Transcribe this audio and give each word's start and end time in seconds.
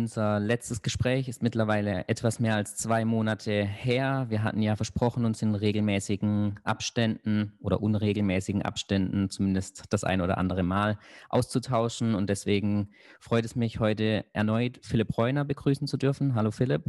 Unser 0.00 0.40
letztes 0.40 0.80
Gespräch 0.80 1.28
ist 1.28 1.42
mittlerweile 1.42 2.08
etwas 2.08 2.40
mehr 2.40 2.54
als 2.54 2.74
zwei 2.74 3.04
Monate 3.04 3.62
her. 3.62 4.24
Wir 4.30 4.42
hatten 4.42 4.62
ja 4.62 4.74
versprochen, 4.74 5.26
uns 5.26 5.42
in 5.42 5.54
regelmäßigen 5.54 6.58
Abständen 6.64 7.52
oder 7.60 7.82
unregelmäßigen 7.82 8.62
Abständen 8.62 9.28
zumindest 9.28 9.92
das 9.92 10.02
ein 10.02 10.22
oder 10.22 10.38
andere 10.38 10.62
Mal 10.62 10.98
auszutauschen. 11.28 12.14
Und 12.14 12.30
deswegen 12.30 12.88
freut 13.20 13.44
es 13.44 13.56
mich, 13.56 13.78
heute 13.78 14.24
erneut 14.32 14.80
Philipp 14.80 15.18
Reuner 15.18 15.44
begrüßen 15.44 15.86
zu 15.86 15.98
dürfen. 15.98 16.34
Hallo 16.34 16.50
Philipp. 16.50 16.84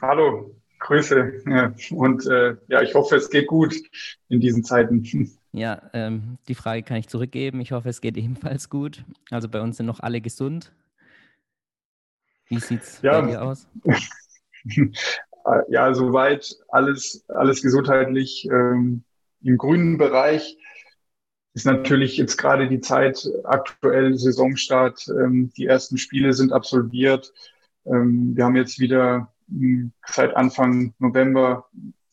Hallo, 0.00 0.56
Grüße. 0.80 1.44
Und 1.92 2.26
äh, 2.26 2.56
ja, 2.66 2.82
ich 2.82 2.96
hoffe, 2.96 3.14
es 3.14 3.30
geht 3.30 3.46
gut 3.46 3.76
in 4.28 4.40
diesen 4.40 4.64
Zeiten. 4.64 5.04
Ja, 5.54 5.82
ähm, 5.92 6.38
die 6.48 6.54
Frage 6.54 6.82
kann 6.82 6.96
ich 6.96 7.08
zurückgeben. 7.08 7.60
Ich 7.60 7.72
hoffe, 7.72 7.90
es 7.90 8.00
geht 8.00 8.16
ebenfalls 8.16 8.70
gut. 8.70 9.04
Also 9.30 9.50
bei 9.50 9.60
uns 9.60 9.76
sind 9.76 9.84
noch 9.84 10.00
alle 10.00 10.22
gesund. 10.22 10.72
Wie 12.52 12.60
sieht 12.60 12.82
es 12.82 13.00
ja, 13.00 13.18
bei 13.18 13.30
dir 13.30 13.42
aus? 13.42 13.66
ja, 15.68 15.94
soweit 15.94 16.54
alles, 16.68 17.24
alles 17.28 17.62
gesundheitlich 17.62 18.46
ähm, 18.50 19.04
im 19.42 19.56
grünen 19.56 19.96
Bereich. 19.96 20.58
Ist 21.54 21.64
natürlich 21.64 22.18
jetzt 22.18 22.36
gerade 22.36 22.68
die 22.68 22.82
Zeit, 22.82 23.26
aktuell 23.44 24.18
Saisonstart. 24.18 25.08
Ähm, 25.08 25.50
die 25.56 25.64
ersten 25.64 25.96
Spiele 25.96 26.34
sind 26.34 26.52
absolviert. 26.52 27.32
Ähm, 27.86 28.36
wir 28.36 28.44
haben 28.44 28.56
jetzt 28.56 28.78
wieder 28.78 29.32
hm, 29.48 29.92
seit 30.06 30.36
Anfang 30.36 30.92
November 30.98 31.70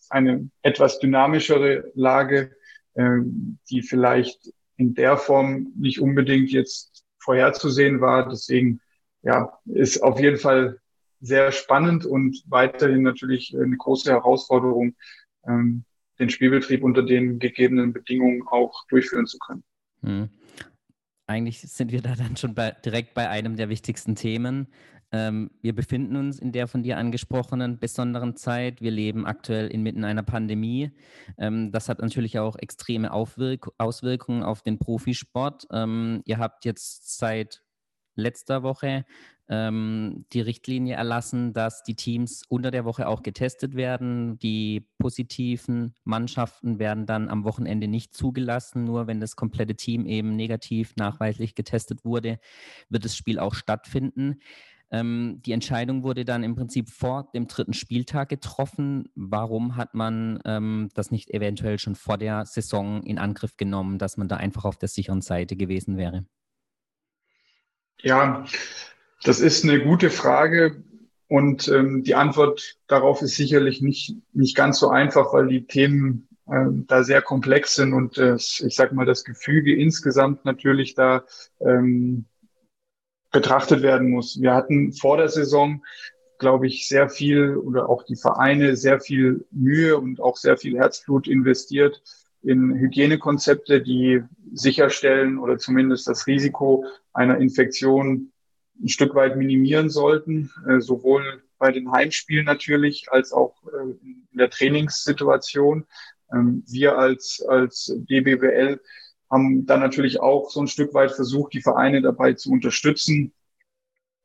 eine 0.09 0.49
etwas 0.61 0.99
dynamischere 0.99 1.91
Lage, 1.95 2.55
ähm, 2.95 3.57
die 3.69 3.81
vielleicht 3.81 4.53
in 4.77 4.93
der 4.93 5.17
Form 5.17 5.73
nicht 5.75 5.99
unbedingt 5.99 6.49
jetzt 6.51 7.03
vorherzusehen 7.17 7.99
war. 7.99 8.29
Deswegen 8.29 8.79
ja, 9.21 9.57
ist 9.65 10.01
auf 10.01 10.19
jeden 10.19 10.37
Fall 10.37 10.79
sehr 11.21 11.51
spannend 11.51 12.05
und 12.05 12.43
weiterhin 12.47 13.03
natürlich 13.03 13.55
eine 13.55 13.75
große 13.75 14.09
Herausforderung, 14.09 14.95
ähm, 15.45 15.83
den 16.19 16.29
Spielbetrieb 16.29 16.83
unter 16.83 17.03
den 17.03 17.39
gegebenen 17.39 17.93
Bedingungen 17.93 18.43
auch 18.47 18.85
durchführen 18.89 19.25
zu 19.25 19.37
können. 19.39 19.63
Hm. 20.01 20.29
Eigentlich 21.27 21.61
sind 21.61 21.91
wir 21.91 22.01
da 22.01 22.15
dann 22.15 22.37
schon 22.37 22.55
bei, 22.55 22.71
direkt 22.71 23.13
bei 23.13 23.29
einem 23.29 23.55
der 23.55 23.69
wichtigsten 23.69 24.15
Themen. 24.15 24.67
Ähm, 25.11 25.49
wir 25.61 25.73
befinden 25.73 26.15
uns 26.15 26.39
in 26.39 26.51
der 26.51 26.67
von 26.67 26.83
dir 26.83 26.97
angesprochenen 26.97 27.79
besonderen 27.79 28.35
Zeit. 28.35 28.81
Wir 28.81 28.91
leben 28.91 29.25
aktuell 29.25 29.67
inmitten 29.67 30.03
einer 30.03 30.23
Pandemie. 30.23 30.91
Ähm, 31.37 31.71
das 31.71 31.89
hat 31.89 31.99
natürlich 31.99 32.37
auch 32.39 32.55
extreme 32.57 33.11
Aufwirk 33.11 33.71
Auswirkungen 33.77 34.43
auf 34.43 34.61
den 34.61 34.77
Profisport. 34.77 35.67
Ähm, 35.71 36.21
ihr 36.25 36.37
habt 36.37 36.65
jetzt 36.65 37.17
seit 37.17 37.63
letzter 38.19 38.63
Woche 38.63 39.05
ähm, 39.49 40.25
die 40.31 40.41
Richtlinie 40.41 40.95
erlassen, 40.95 41.53
dass 41.53 41.81
die 41.81 41.95
Teams 41.95 42.43
unter 42.47 42.69
der 42.69 42.85
Woche 42.85 43.07
auch 43.07 43.23
getestet 43.23 43.75
werden. 43.75 44.37
Die 44.39 44.87
positiven 44.99 45.95
Mannschaften 46.03 46.77
werden 46.77 47.07
dann 47.07 47.29
am 47.29 47.43
Wochenende 47.43 47.87
nicht 47.87 48.13
zugelassen. 48.13 48.83
Nur 48.83 49.07
wenn 49.07 49.19
das 49.19 49.35
komplette 49.35 49.75
Team 49.75 50.05
eben 50.05 50.35
negativ 50.35 50.95
nachweislich 50.97 51.55
getestet 51.55 52.05
wurde, 52.05 52.39
wird 52.89 53.05
das 53.05 53.17
Spiel 53.17 53.39
auch 53.39 53.55
stattfinden. 53.55 54.39
Ähm, 54.91 55.41
die 55.45 55.51
Entscheidung 55.51 56.03
wurde 56.03 56.25
dann 56.25 56.43
im 56.43 56.55
Prinzip 56.55 56.89
vor 56.89 57.29
dem 57.33 57.47
dritten 57.47 57.73
Spieltag 57.73 58.29
getroffen. 58.29 59.09
Warum 59.15 59.75
hat 59.75 59.95
man 59.95 60.39
ähm, 60.45 60.89
das 60.93 61.11
nicht 61.11 61.31
eventuell 61.31 61.79
schon 61.79 61.95
vor 61.95 62.17
der 62.17 62.45
Saison 62.45 63.03
in 63.03 63.17
Angriff 63.17 63.57
genommen, 63.57 63.97
dass 63.97 64.17
man 64.17 64.27
da 64.27 64.37
einfach 64.37 64.65
auf 64.65 64.77
der 64.77 64.89
sicheren 64.89 65.21
Seite 65.21 65.55
gewesen 65.55 65.97
wäre? 65.97 66.25
Ja, 68.01 68.45
das 69.23 69.41
ist 69.41 69.63
eine 69.63 69.83
gute 69.83 70.09
Frage 70.09 70.83
und 71.27 71.67
ähm, 71.67 72.03
die 72.03 72.15
Antwort 72.15 72.77
darauf 72.87 73.21
ist 73.21 73.35
sicherlich 73.35 73.81
nicht, 73.81 74.15
nicht 74.31 74.55
ganz 74.55 74.79
so 74.79 74.89
einfach, 74.89 75.33
weil 75.33 75.47
die 75.47 75.67
Themen 75.67 76.27
ähm, 76.49 76.85
da 76.87 77.03
sehr 77.03 77.21
komplex 77.21 77.75
sind 77.75 77.93
und 77.93 78.17
das, 78.17 78.63
ich 78.65 78.75
sage 78.75 78.95
mal, 78.95 79.05
das 79.05 79.25
Gefüge 79.25 79.75
insgesamt 79.75 80.45
natürlich 80.45 80.95
da 80.95 81.25
ähm, 81.59 82.25
betrachtet 83.31 83.81
werden 83.81 84.09
muss. 84.09 84.41
Wir 84.41 84.53
hatten 84.53 84.93
vor 84.93 85.17
der 85.17 85.29
Saison, 85.29 85.83
glaube 86.39 86.67
ich, 86.67 86.87
sehr 86.87 87.09
viel 87.09 87.57
oder 87.57 87.89
auch 87.89 88.03
die 88.03 88.15
Vereine 88.15 88.77
sehr 88.77 89.01
viel 89.01 89.45
Mühe 89.51 89.97
und 89.97 90.21
auch 90.21 90.37
sehr 90.37 90.57
viel 90.57 90.77
Herzblut 90.77 91.27
investiert 91.27 92.01
in 92.41 92.75
Hygienekonzepte, 92.75 93.81
die 93.81 94.23
sicherstellen 94.53 95.39
oder 95.39 95.57
zumindest 95.57 96.07
das 96.07 96.27
Risiko 96.27 96.85
einer 97.13 97.37
Infektion 97.37 98.31
ein 98.81 98.87
Stück 98.87 99.13
weit 99.15 99.35
minimieren 99.35 99.89
sollten, 99.89 100.51
äh, 100.67 100.79
sowohl 100.79 101.43
bei 101.57 101.71
den 101.71 101.91
Heimspielen 101.91 102.45
natürlich 102.45 103.11
als 103.11 103.33
auch 103.33 103.55
äh, 103.67 103.91
in 104.01 104.27
der 104.31 104.49
Trainingssituation. 104.49 105.85
Ähm, 106.33 106.63
wir 106.67 106.97
als, 106.97 107.43
als 107.47 107.93
DBWL 108.09 108.79
haben 109.29 109.65
dann 109.65 109.81
natürlich 109.81 110.21
auch 110.21 110.49
so 110.49 110.61
ein 110.61 110.67
Stück 110.67 110.93
weit 110.93 111.11
versucht, 111.11 111.53
die 111.53 111.61
Vereine 111.61 112.01
dabei 112.01 112.33
zu 112.33 112.51
unterstützen, 112.51 113.33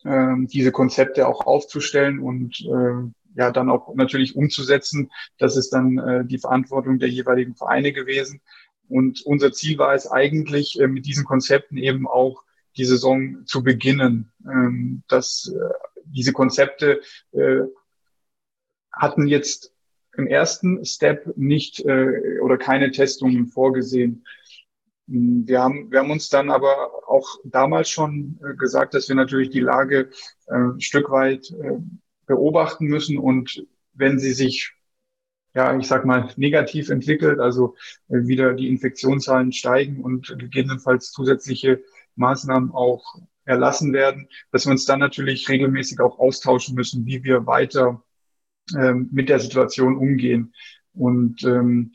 ähm, 0.04 0.46
diese 0.46 0.72
Konzepte 0.72 1.26
auch 1.26 1.46
aufzustellen 1.46 2.18
und 2.18 2.60
äh, 2.60 3.10
ja 3.36 3.50
dann 3.50 3.70
auch 3.70 3.94
natürlich 3.94 4.36
umzusetzen. 4.36 5.10
Das 5.38 5.56
ist 5.56 5.70
dann 5.70 5.98
äh, 5.98 6.24
die 6.24 6.38
Verantwortung 6.38 6.98
der 6.98 7.08
jeweiligen 7.08 7.54
Vereine 7.54 7.92
gewesen. 7.92 8.40
Und 8.88 9.22
unser 9.22 9.52
Ziel 9.52 9.78
war 9.78 9.94
es 9.94 10.10
eigentlich, 10.10 10.78
äh, 10.80 10.86
mit 10.86 11.06
diesen 11.06 11.24
Konzepten 11.24 11.76
eben 11.76 12.06
auch 12.06 12.42
die 12.76 12.84
Saison 12.84 13.44
zu 13.46 13.62
beginnen. 13.62 14.32
Ähm, 14.46 15.02
dass 15.08 15.52
äh, 15.54 15.74
diese 16.04 16.32
Konzepte 16.32 17.00
äh, 17.32 17.62
hatten 18.92 19.26
jetzt 19.26 19.72
im 20.16 20.26
ersten 20.26 20.84
Step 20.84 21.36
nicht 21.36 21.84
äh, 21.84 22.38
oder 22.40 22.56
keine 22.56 22.90
Testungen 22.92 23.48
vorgesehen. 23.48 24.24
Wir 25.06 25.60
haben, 25.60 25.90
wir 25.90 25.98
haben 25.98 26.10
uns 26.10 26.30
dann 26.30 26.50
aber 26.50 26.90
auch 27.06 27.38
damals 27.44 27.90
schon 27.90 28.40
äh, 28.42 28.54
gesagt, 28.54 28.94
dass 28.94 29.08
wir 29.08 29.16
natürlich 29.16 29.50
die 29.50 29.60
Lage 29.60 30.10
äh, 30.46 30.54
ein 30.54 30.80
Stück 30.80 31.10
weit 31.10 31.50
äh, 31.50 31.78
beobachten 32.26 32.86
müssen 32.86 33.18
und 33.18 33.66
wenn 33.92 34.18
sie 34.18 34.32
sich, 34.32 34.72
ja, 35.54 35.76
ich 35.76 35.86
sag 35.86 36.06
mal, 36.06 36.32
negativ 36.36 36.88
entwickelt, 36.88 37.38
also 37.38 37.76
wieder 38.08 38.54
die 38.54 38.68
Infektionszahlen 38.68 39.52
steigen 39.52 40.02
und 40.02 40.34
gegebenenfalls 40.38 41.12
zusätzliche 41.12 41.84
Maßnahmen 42.16 42.72
auch 42.72 43.04
erlassen 43.44 43.92
werden, 43.92 44.28
dass 44.52 44.64
wir 44.66 44.72
uns 44.72 44.86
dann 44.86 45.00
natürlich 45.00 45.48
regelmäßig 45.48 46.00
auch 46.00 46.18
austauschen 46.18 46.74
müssen, 46.74 47.04
wie 47.06 47.22
wir 47.22 47.46
weiter 47.46 48.02
ähm, 48.76 49.10
mit 49.12 49.28
der 49.28 49.38
Situation 49.38 49.96
umgehen. 49.96 50.54
Und 50.94 51.44
ähm, 51.44 51.92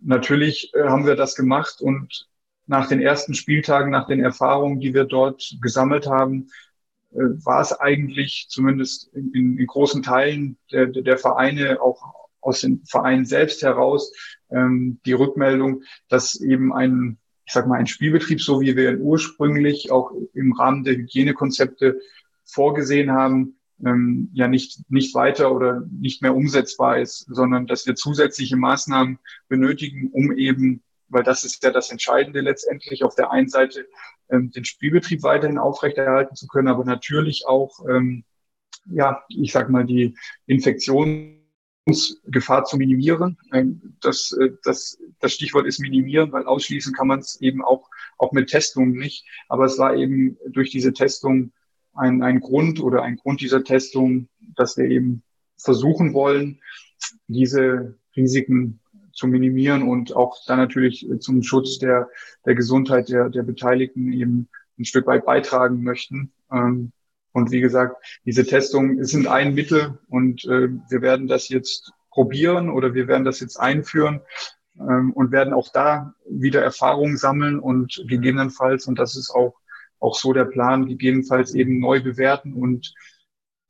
natürlich 0.00 0.70
haben 0.76 1.06
wir 1.06 1.16
das 1.16 1.34
gemacht 1.34 1.80
und 1.80 2.28
nach 2.66 2.88
den 2.88 3.00
ersten 3.00 3.34
Spieltagen, 3.34 3.90
nach 3.90 4.06
den 4.06 4.20
Erfahrungen, 4.20 4.80
die 4.80 4.94
wir 4.94 5.04
dort 5.04 5.56
gesammelt 5.60 6.06
haben, 6.06 6.48
äh, 7.12 7.18
war 7.44 7.60
es 7.60 7.72
eigentlich 7.72 8.46
zumindest 8.48 9.12
in, 9.14 9.32
in, 9.34 9.58
in 9.58 9.66
großen 9.66 10.02
Teilen 10.02 10.58
der, 10.70 10.86
der 10.86 11.18
Vereine, 11.18 11.80
auch 11.80 12.22
aus 12.40 12.60
den 12.60 12.84
Vereinen 12.84 13.24
selbst 13.24 13.62
heraus, 13.62 14.12
ähm, 14.50 15.00
die 15.06 15.12
Rückmeldung, 15.12 15.82
dass 16.08 16.40
eben 16.40 16.72
ein, 16.72 17.18
ich 17.46 17.52
sag 17.52 17.66
mal, 17.66 17.78
ein 17.78 17.86
Spielbetrieb, 17.86 18.40
so 18.40 18.60
wie 18.60 18.76
wir 18.76 18.90
ihn 18.90 19.00
ursprünglich 19.00 19.90
auch 19.90 20.12
im 20.34 20.52
Rahmen 20.52 20.84
der 20.84 20.96
Hygienekonzepte 20.96 22.00
vorgesehen 22.44 23.12
haben, 23.12 23.56
ähm, 23.84 24.30
ja 24.32 24.48
nicht, 24.48 24.80
nicht 24.90 25.14
weiter 25.14 25.54
oder 25.54 25.86
nicht 25.90 26.22
mehr 26.22 26.34
umsetzbar 26.34 26.98
ist, 26.98 27.26
sondern 27.28 27.66
dass 27.66 27.86
wir 27.86 27.94
zusätzliche 27.94 28.56
Maßnahmen 28.56 29.18
benötigen, 29.48 30.10
um 30.12 30.36
eben 30.36 30.82
weil 31.12 31.22
das 31.22 31.44
ist 31.44 31.62
ja 31.62 31.70
das 31.70 31.90
Entscheidende 31.90 32.40
letztendlich, 32.40 33.04
auf 33.04 33.14
der 33.14 33.30
einen 33.30 33.48
Seite 33.48 33.86
ähm, 34.30 34.50
den 34.50 34.64
Spielbetrieb 34.64 35.22
weiterhin 35.22 35.58
aufrechterhalten 35.58 36.36
zu 36.36 36.46
können, 36.46 36.68
aber 36.68 36.84
natürlich 36.84 37.46
auch, 37.46 37.86
ähm, 37.88 38.24
ja, 38.86 39.22
ich 39.28 39.52
sag 39.52 39.70
mal, 39.70 39.84
die 39.84 40.16
Infektionsgefahr 40.46 42.64
zu 42.64 42.76
minimieren. 42.76 43.38
Ähm, 43.52 43.96
das, 44.00 44.32
äh, 44.32 44.50
das, 44.64 44.98
das 45.20 45.32
Stichwort 45.32 45.66
ist 45.66 45.78
minimieren, 45.78 46.32
weil 46.32 46.46
ausschließen 46.46 46.94
kann 46.94 47.06
man 47.06 47.20
es 47.20 47.40
eben 47.40 47.62
auch, 47.62 47.88
auch 48.18 48.32
mit 48.32 48.48
Testungen 48.48 48.92
nicht. 48.92 49.24
Aber 49.48 49.66
es 49.66 49.78
war 49.78 49.94
eben 49.94 50.36
durch 50.46 50.70
diese 50.70 50.92
Testung 50.92 51.52
ein, 51.94 52.22
ein 52.22 52.40
Grund 52.40 52.80
oder 52.80 53.02
ein 53.02 53.16
Grund 53.16 53.40
dieser 53.40 53.64
Testung, 53.64 54.28
dass 54.56 54.76
wir 54.76 54.86
eben 54.86 55.22
versuchen 55.58 56.14
wollen, 56.14 56.60
diese 57.28 57.98
Risiken 58.16 58.80
zu 59.12 59.26
minimieren 59.26 59.88
und 59.88 60.14
auch 60.14 60.38
dann 60.46 60.58
natürlich 60.58 61.06
zum 61.20 61.42
Schutz 61.42 61.78
der, 61.78 62.08
der 62.46 62.54
Gesundheit 62.54 63.08
der, 63.08 63.28
der 63.28 63.42
Beteiligten 63.42 64.12
eben 64.12 64.48
ein 64.78 64.84
Stück 64.84 65.06
weit 65.06 65.24
beitragen 65.24 65.82
möchten. 65.82 66.32
Ähm, 66.50 66.92
und 67.32 67.50
wie 67.50 67.60
gesagt, 67.60 67.96
diese 68.26 68.44
Testungen 68.44 69.04
sind 69.04 69.26
ein 69.26 69.54
Mittel 69.54 69.98
und 70.08 70.44
äh, 70.44 70.68
wir 70.90 71.02
werden 71.02 71.28
das 71.28 71.48
jetzt 71.48 71.92
probieren 72.10 72.68
oder 72.68 72.94
wir 72.94 73.08
werden 73.08 73.24
das 73.24 73.40
jetzt 73.40 73.58
einführen 73.58 74.20
ähm, 74.78 75.12
und 75.12 75.32
werden 75.32 75.54
auch 75.54 75.68
da 75.72 76.14
wieder 76.28 76.62
Erfahrungen 76.62 77.16
sammeln 77.16 77.58
und 77.58 78.04
gegebenenfalls, 78.06 78.86
und 78.86 78.98
das 78.98 79.16
ist 79.16 79.30
auch 79.30 79.54
auch 80.02 80.16
so 80.16 80.32
der 80.32 80.44
Plan, 80.44 80.86
gegebenenfalls 80.86 81.54
eben 81.54 81.78
neu 81.78 82.02
bewerten 82.02 82.54
und 82.54 82.92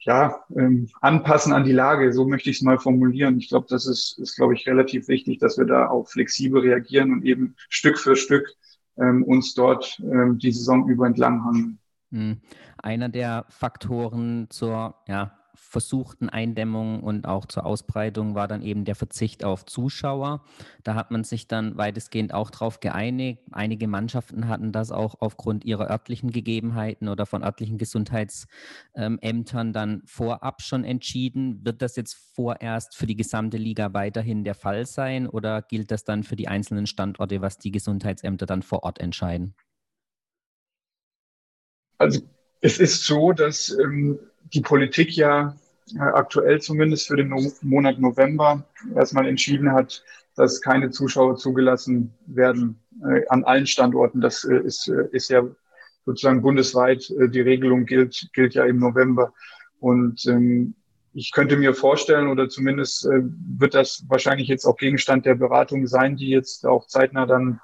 ja, 0.05 0.45
ähm, 0.57 0.89
anpassen 1.01 1.53
an 1.53 1.65
die 1.65 1.73
Lage, 1.73 2.13
so 2.13 2.27
möchte 2.27 2.51
ich 2.51 2.57
es 2.57 2.63
mal 2.63 2.79
formulieren. 2.79 3.39
Ich 3.39 3.49
glaube, 3.49 3.67
das 3.69 3.87
ist, 3.87 4.19
ist 4.19 4.37
glaube 4.37 4.55
ich, 4.55 4.67
relativ 4.67 5.09
wichtig, 5.09 5.39
dass 5.39 5.59
wir 5.59 5.65
da 5.65 5.89
auch 5.89 6.09
flexibel 6.09 6.61
reagieren 6.61 7.13
und 7.13 7.25
eben 7.25 7.55
Stück 7.69 7.99
für 7.99 8.17
Stück 8.17 8.49
ähm, 8.97 9.23
uns 9.23 9.55
dort 9.55 10.01
ähm, 10.01 10.39
die 10.39 10.53
Saison 10.53 10.89
über 10.89 11.07
entlang 11.07 11.45
hangeln. 11.45 11.79
Hm. 12.11 12.41
Einer 12.79 13.09
der 13.09 13.47
Faktoren 13.49 14.49
zur 14.51 14.97
ja, 15.07 15.39
versuchten 15.55 16.29
Eindämmung 16.29 17.03
und 17.03 17.27
auch 17.27 17.47
zur 17.47 17.67
Ausbreitung 17.67 18.35
war 18.35 18.49
dann 18.49 18.63
eben 18.63 18.85
der 18.85 18.95
Verzicht 18.95 19.45
auf 19.45 19.65
Zuschauer. 19.67 20.45
Da 20.83 20.95
hat 20.95 21.11
man 21.11 21.25
sich 21.25 21.49
dann 21.49 21.77
weitestgehend 21.77 22.33
auch 22.35 22.51
darauf 22.51 22.81
geeinigt. 22.81 23.43
Einige 23.51 23.89
Mannschaften 23.89 24.49
hatten 24.49 24.73
das 24.73 24.91
auch 24.91 25.17
aufgrund 25.21 25.65
ihrer 25.65 25.91
örtlichen 25.91 26.31
Gegebenheiten 26.31 27.09
oder 27.09 27.27
von 27.27 27.43
örtlichen 27.43 27.79
Gesundheitsämtern 27.79 29.73
dann 29.73 30.03
vorab 30.07 30.63
schon 30.63 30.85
entschieden. 30.85 31.65
Wird 31.65 31.83
das 31.83 31.97
jetzt 31.97 32.15
vorerst 32.35 32.97
für 32.97 33.07
die 33.07 33.17
gesamte 33.17 33.57
Liga 33.57 33.93
weiterhin 33.93 34.45
der 34.45 34.55
Fall 34.55 34.87
sein 34.87 35.27
oder 35.27 35.63
gilt 35.63 35.91
das 35.91 36.05
dann 36.05 36.23
für 36.23 36.37
die 36.37 36.49
einzelnen 36.49 36.87
Standorte, 36.87 37.41
was 37.41 37.59
die 37.59 37.73
Gesundheitsämter 37.73 38.47
dann 38.47 38.63
vor 38.63 38.85
Ort 38.85 39.01
entscheiden? 39.01 39.55
Also 41.99 42.21
es 42.61 42.79
ist 42.79 43.05
so, 43.05 43.33
dass 43.33 43.77
ähm, 43.79 44.19
die 44.55 44.61
Politik 44.61 45.17
ja 45.17 45.57
äh, 45.95 46.01
aktuell 46.01 46.61
zumindest 46.61 47.09
für 47.09 47.17
den 47.17 47.29
no 47.29 47.41
Monat 47.63 47.99
November 47.99 48.65
erstmal 48.95 49.27
entschieden 49.27 49.73
hat, 49.73 50.03
dass 50.37 50.61
keine 50.61 50.91
Zuschauer 50.91 51.37
zugelassen 51.37 52.15
werden 52.27 52.81
äh, 53.05 53.27
an 53.29 53.45
allen 53.45 53.67
Standorten. 53.67 54.21
Das 54.21 54.45
äh, 54.45 54.59
ist, 54.59 54.89
äh, 54.89 55.09
ist 55.13 55.29
ja 55.31 55.43
sozusagen 56.05 56.43
bundesweit. 56.43 57.11
Äh, 57.11 57.29
die 57.29 57.41
Regelung 57.41 57.87
gilt, 57.87 58.29
gilt 58.33 58.55
ja 58.55 58.65
im 58.65 58.79
November. 58.79 59.33
Und 59.81 60.25
ähm, 60.27 60.75
ich 61.15 61.33
könnte 61.33 61.57
mir 61.57 61.75
vorstellen, 61.75 62.29
oder 62.29 62.49
zumindest 62.49 63.05
äh, 63.07 63.23
wird 63.59 63.75
das 63.75 64.05
wahrscheinlich 64.09 64.49
jetzt 64.49 64.65
auch 64.65 64.77
Gegenstand 64.77 65.27
der 65.27 65.35
Beratung 65.35 65.87
sein, 65.87 66.17
die 66.17 66.29
jetzt 66.29 66.65
auch 66.67 66.87
zeitnah 66.87 67.27
dann 67.27 67.61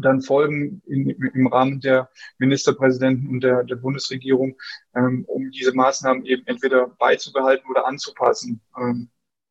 dann 0.00 0.20
folgen 0.22 0.82
in, 0.86 1.10
im 1.10 1.46
Rahmen 1.46 1.80
der 1.80 2.10
Ministerpräsidenten 2.38 3.28
und 3.28 3.40
der, 3.42 3.64
der 3.64 3.76
Bundesregierung, 3.76 4.56
ähm, 4.94 5.24
um 5.26 5.50
diese 5.50 5.74
Maßnahmen 5.74 6.24
eben 6.26 6.46
entweder 6.46 6.88
beizubehalten 6.88 7.70
oder 7.70 7.86
anzupassen 7.86 8.60
ähm, 8.78 9.08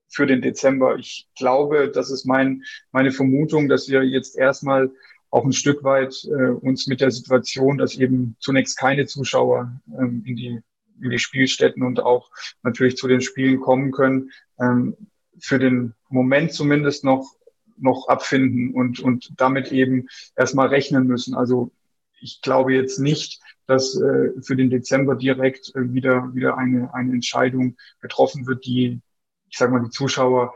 für 0.07 0.27
den 0.27 0.41
Dezember. 0.41 0.97
Ich 0.97 1.27
glaube, 1.37 1.91
das 1.91 2.11
ist 2.11 2.25
mein, 2.25 2.63
meine 2.91 3.11
Vermutung, 3.11 3.69
dass 3.69 3.89
wir 3.89 4.03
jetzt 4.03 4.37
erstmal 4.37 4.91
auch 5.29 5.43
ein 5.43 5.53
Stück 5.53 5.83
weit 5.83 6.15
äh, 6.25 6.49
uns 6.49 6.87
mit 6.87 7.01
der 7.01 7.11
Situation, 7.11 7.77
dass 7.77 7.95
eben 7.95 8.35
zunächst 8.39 8.77
keine 8.77 9.05
Zuschauer 9.05 9.81
ähm, 9.99 10.23
in 10.25 10.35
die 10.35 10.61
in 11.01 11.09
die 11.09 11.19
Spielstätten 11.19 11.83
und 11.83 11.99
auch 11.99 12.29
natürlich 12.63 12.97
zu 12.97 13.07
den 13.07 13.21
Spielen 13.21 13.59
kommen 13.59 13.91
können, 13.91 14.31
ähm, 14.59 14.95
für 15.39 15.59
den 15.59 15.93
Moment 16.09 16.53
zumindest 16.53 17.03
noch 17.03 17.35
noch 17.77 18.07
abfinden 18.07 18.73
und, 18.73 18.99
und 18.99 19.33
damit 19.37 19.71
eben 19.71 20.07
erstmal 20.35 20.67
rechnen 20.67 21.07
müssen. 21.07 21.35
Also 21.35 21.71
ich 22.19 22.41
glaube 22.41 22.73
jetzt 22.73 22.99
nicht, 22.99 23.41
dass 23.67 23.99
äh, 23.99 24.31
für 24.41 24.55
den 24.55 24.69
Dezember 24.69 25.15
direkt 25.15 25.73
äh, 25.75 25.93
wieder, 25.93 26.33
wieder 26.33 26.57
eine, 26.57 26.93
eine 26.93 27.13
Entscheidung 27.13 27.77
getroffen 27.99 28.47
wird, 28.47 28.65
die, 28.65 29.01
ich 29.49 29.57
sage 29.57 29.71
mal, 29.71 29.83
die 29.83 29.89
Zuschauer 29.89 30.53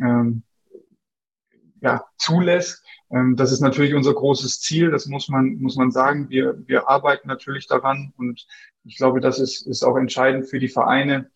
ähm, 0.00 0.42
ja, 1.80 2.04
zulässt. 2.16 2.84
Ähm, 3.10 3.36
das 3.36 3.52
ist 3.52 3.60
natürlich 3.60 3.94
unser 3.94 4.14
großes 4.14 4.60
Ziel, 4.60 4.90
das 4.90 5.06
muss 5.06 5.28
man, 5.28 5.56
muss 5.58 5.76
man 5.76 5.90
sagen. 5.90 6.28
Wir, 6.30 6.56
wir 6.66 6.88
arbeiten 6.88 7.28
natürlich 7.28 7.66
daran 7.66 8.12
und 8.16 8.46
ich 8.84 8.96
glaube, 8.96 9.20
das 9.20 9.38
ist, 9.38 9.66
ist 9.66 9.82
auch 9.82 9.96
entscheidend 9.96 10.48
für 10.48 10.58
die 10.58 10.68
Vereine, 10.68 11.30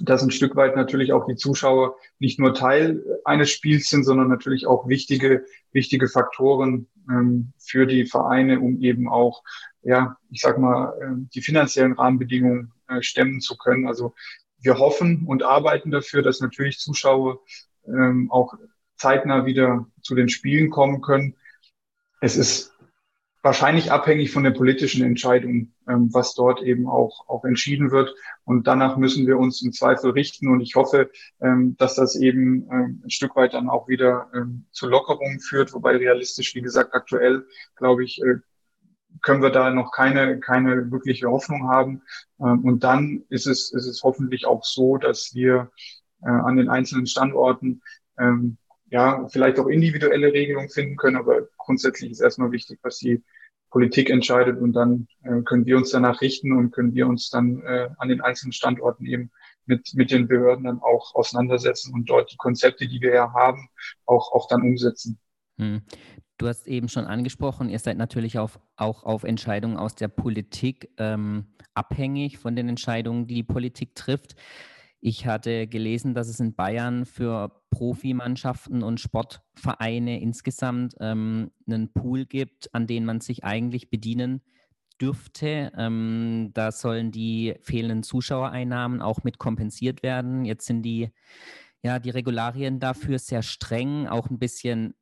dass 0.00 0.22
ein 0.22 0.30
Stück 0.30 0.56
weit 0.56 0.76
natürlich 0.76 1.12
auch 1.12 1.26
die 1.26 1.36
Zuschauer 1.36 1.96
nicht 2.18 2.38
nur 2.38 2.54
Teil 2.54 3.02
eines 3.24 3.50
Spiels 3.50 3.88
sind, 3.88 4.04
sondern 4.04 4.28
natürlich 4.28 4.66
auch 4.66 4.88
wichtige, 4.88 5.44
wichtige 5.72 6.08
Faktoren 6.08 6.88
ähm, 7.08 7.52
für 7.58 7.86
die 7.86 8.06
Vereine, 8.06 8.60
um 8.60 8.80
eben 8.80 9.08
auch, 9.08 9.42
ja, 9.82 10.16
ich 10.30 10.40
sag 10.40 10.58
mal, 10.58 10.94
äh, 11.00 11.28
die 11.34 11.42
finanziellen 11.42 11.92
Rahmenbedingungen 11.92 12.72
äh, 12.88 13.02
stemmen 13.02 13.40
zu 13.40 13.56
können. 13.56 13.86
Also 13.86 14.14
wir 14.60 14.78
hoffen 14.78 15.24
und 15.26 15.42
arbeiten 15.42 15.90
dafür, 15.90 16.22
dass 16.22 16.40
natürlich 16.40 16.78
Zuschauer 16.78 17.40
ähm, 17.86 18.30
auch 18.30 18.54
zeitnah 18.96 19.46
wieder 19.46 19.86
zu 20.02 20.14
den 20.14 20.28
Spielen 20.28 20.70
kommen 20.70 21.00
können. 21.00 21.36
Es 22.20 22.36
ist 22.36 22.71
wahrscheinlich 23.42 23.90
abhängig 23.90 24.30
von 24.30 24.44
der 24.44 24.52
politischen 24.52 25.04
Entscheidung, 25.04 25.72
ähm, 25.88 26.08
was 26.12 26.34
dort 26.34 26.62
eben 26.62 26.88
auch, 26.88 27.28
auch 27.28 27.44
entschieden 27.44 27.90
wird. 27.90 28.14
Und 28.44 28.66
danach 28.66 28.96
müssen 28.96 29.26
wir 29.26 29.38
uns 29.38 29.62
im 29.62 29.72
Zweifel 29.72 30.12
richten. 30.12 30.48
Und 30.48 30.60
ich 30.60 30.76
hoffe, 30.76 31.10
ähm, 31.40 31.76
dass 31.76 31.96
das 31.96 32.14
eben 32.14 32.68
ähm, 32.70 33.02
ein 33.04 33.10
Stück 33.10 33.34
weit 33.34 33.54
dann 33.54 33.68
auch 33.68 33.88
wieder 33.88 34.30
ähm, 34.34 34.66
zu 34.70 34.86
Lockerungen 34.86 35.40
führt. 35.40 35.72
Wobei 35.74 35.96
realistisch, 35.96 36.54
wie 36.54 36.62
gesagt, 36.62 36.94
aktuell, 36.94 37.44
glaube 37.76 38.04
ich, 38.04 38.22
äh, 38.22 38.36
können 39.20 39.42
wir 39.42 39.50
da 39.50 39.70
noch 39.70 39.92
keine, 39.92 40.40
keine 40.40 40.90
wirkliche 40.90 41.28
Hoffnung 41.28 41.68
haben. 41.68 42.02
Ähm, 42.40 42.64
und 42.64 42.84
dann 42.84 43.24
ist 43.28 43.46
es, 43.46 43.72
ist 43.72 43.86
es 43.86 44.02
hoffentlich 44.04 44.46
auch 44.46 44.64
so, 44.64 44.98
dass 44.98 45.34
wir 45.34 45.70
äh, 46.22 46.28
an 46.28 46.56
den 46.56 46.68
einzelnen 46.68 47.06
Standorten 47.06 47.82
ähm, 48.18 48.56
ja, 48.92 49.26
vielleicht 49.28 49.58
auch 49.58 49.68
individuelle 49.68 50.34
Regelungen 50.34 50.68
finden 50.68 50.96
können, 50.96 51.16
aber 51.16 51.48
grundsätzlich 51.64 52.10
ist 52.10 52.20
erstmal 52.20 52.52
wichtig, 52.52 52.78
was 52.82 52.98
die 52.98 53.22
Politik 53.70 54.10
entscheidet 54.10 54.60
und 54.60 54.74
dann 54.74 55.08
äh, 55.22 55.40
können 55.42 55.64
wir 55.64 55.78
uns 55.78 55.90
danach 55.90 56.20
richten 56.20 56.52
und 56.52 56.72
können 56.72 56.94
wir 56.94 57.06
uns 57.06 57.30
dann 57.30 57.62
äh, 57.62 57.88
an 57.96 58.08
den 58.08 58.20
einzelnen 58.20 58.52
Standorten 58.52 59.06
eben 59.06 59.30
mit, 59.64 59.94
mit 59.94 60.10
den 60.10 60.28
Behörden 60.28 60.64
dann 60.64 60.80
auch 60.80 61.14
auseinandersetzen 61.14 61.94
und 61.94 62.08
dort 62.08 62.30
die 62.30 62.36
Konzepte, 62.36 62.86
die 62.86 63.00
wir 63.00 63.14
ja 63.14 63.32
haben, 63.32 63.68
auch, 64.04 64.32
auch 64.32 64.46
dann 64.48 64.62
umsetzen. 64.62 65.18
Hm. 65.58 65.82
Du 66.38 66.48
hast 66.48 66.66
eben 66.66 66.88
schon 66.88 67.06
angesprochen, 67.06 67.70
ihr 67.70 67.78
seid 67.78 67.96
natürlich 67.96 68.38
auf, 68.38 68.58
auch 68.76 69.04
auf 69.04 69.22
Entscheidungen 69.24 69.76
aus 69.76 69.94
der 69.94 70.08
Politik 70.08 70.90
ähm, 70.98 71.46
abhängig 71.72 72.38
von 72.38 72.56
den 72.56 72.68
Entscheidungen, 72.68 73.26
die 73.26 73.36
die 73.36 73.42
Politik 73.42 73.94
trifft. 73.94 74.34
Ich 75.04 75.26
hatte 75.26 75.66
gelesen, 75.66 76.14
dass 76.14 76.28
es 76.28 76.38
in 76.38 76.54
Bayern 76.54 77.06
für 77.06 77.60
Profimannschaften 77.70 78.84
und 78.84 79.00
Sportvereine 79.00 80.20
insgesamt 80.20 80.94
ähm, 81.00 81.50
einen 81.66 81.92
Pool 81.92 82.24
gibt, 82.24 82.72
an 82.72 82.86
den 82.86 83.04
man 83.04 83.20
sich 83.20 83.42
eigentlich 83.42 83.90
bedienen 83.90 84.42
dürfte. 85.00 85.72
Ähm, 85.76 86.52
da 86.54 86.70
sollen 86.70 87.10
die 87.10 87.56
fehlenden 87.62 88.04
Zuschauereinnahmen 88.04 89.02
auch 89.02 89.24
mit 89.24 89.38
kompensiert 89.38 90.04
werden. 90.04 90.44
Jetzt 90.44 90.66
sind 90.66 90.82
die, 90.82 91.10
ja, 91.82 91.98
die 91.98 92.10
Regularien 92.10 92.78
dafür 92.78 93.18
sehr 93.18 93.42
streng, 93.42 94.06
auch 94.06 94.30
ein 94.30 94.38
bisschen 94.38 94.94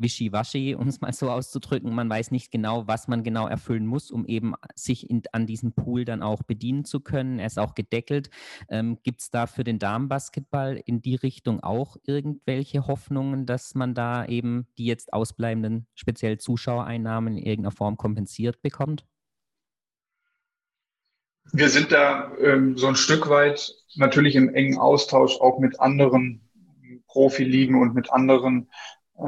wischiwaschi, 0.00 0.74
um 0.74 0.88
es 0.88 1.00
mal 1.00 1.12
so 1.12 1.30
auszudrücken. 1.30 1.94
Man 1.94 2.08
weiß 2.08 2.30
nicht 2.30 2.50
genau, 2.50 2.86
was 2.86 3.08
man 3.08 3.22
genau 3.22 3.46
erfüllen 3.46 3.86
muss, 3.86 4.10
um 4.10 4.26
eben 4.26 4.54
sich 4.74 5.08
in, 5.08 5.22
an 5.32 5.46
diesem 5.46 5.72
Pool 5.72 6.04
dann 6.04 6.22
auch 6.22 6.42
bedienen 6.42 6.84
zu 6.84 7.00
können. 7.00 7.38
Er 7.38 7.46
ist 7.46 7.58
auch 7.58 7.74
gedeckelt. 7.74 8.30
Ähm, 8.68 8.98
Gibt 9.02 9.20
es 9.20 9.30
da 9.30 9.46
für 9.46 9.64
den 9.64 9.78
Damenbasketball 9.78 10.80
in 10.84 11.00
die 11.02 11.16
Richtung 11.16 11.60
auch 11.62 11.96
irgendwelche 12.04 12.86
Hoffnungen, 12.86 13.46
dass 13.46 13.74
man 13.74 13.94
da 13.94 14.24
eben 14.24 14.66
die 14.78 14.86
jetzt 14.86 15.12
ausbleibenden 15.12 15.86
speziell 15.94 16.38
Zuschauereinnahmen 16.38 17.36
in 17.36 17.44
irgendeiner 17.44 17.74
Form 17.74 17.96
kompensiert 17.96 18.62
bekommt? 18.62 19.04
Wir 21.52 21.68
sind 21.68 21.90
da 21.90 22.32
ähm, 22.38 22.76
so 22.76 22.86
ein 22.86 22.96
Stück 22.96 23.28
weit 23.28 23.74
natürlich 23.96 24.36
im 24.36 24.54
engen 24.54 24.78
Austausch 24.78 25.40
auch 25.40 25.58
mit 25.58 25.80
anderen 25.80 26.48
Profiligen 27.08 27.80
und 27.80 27.94
mit 27.94 28.12
anderen 28.12 28.70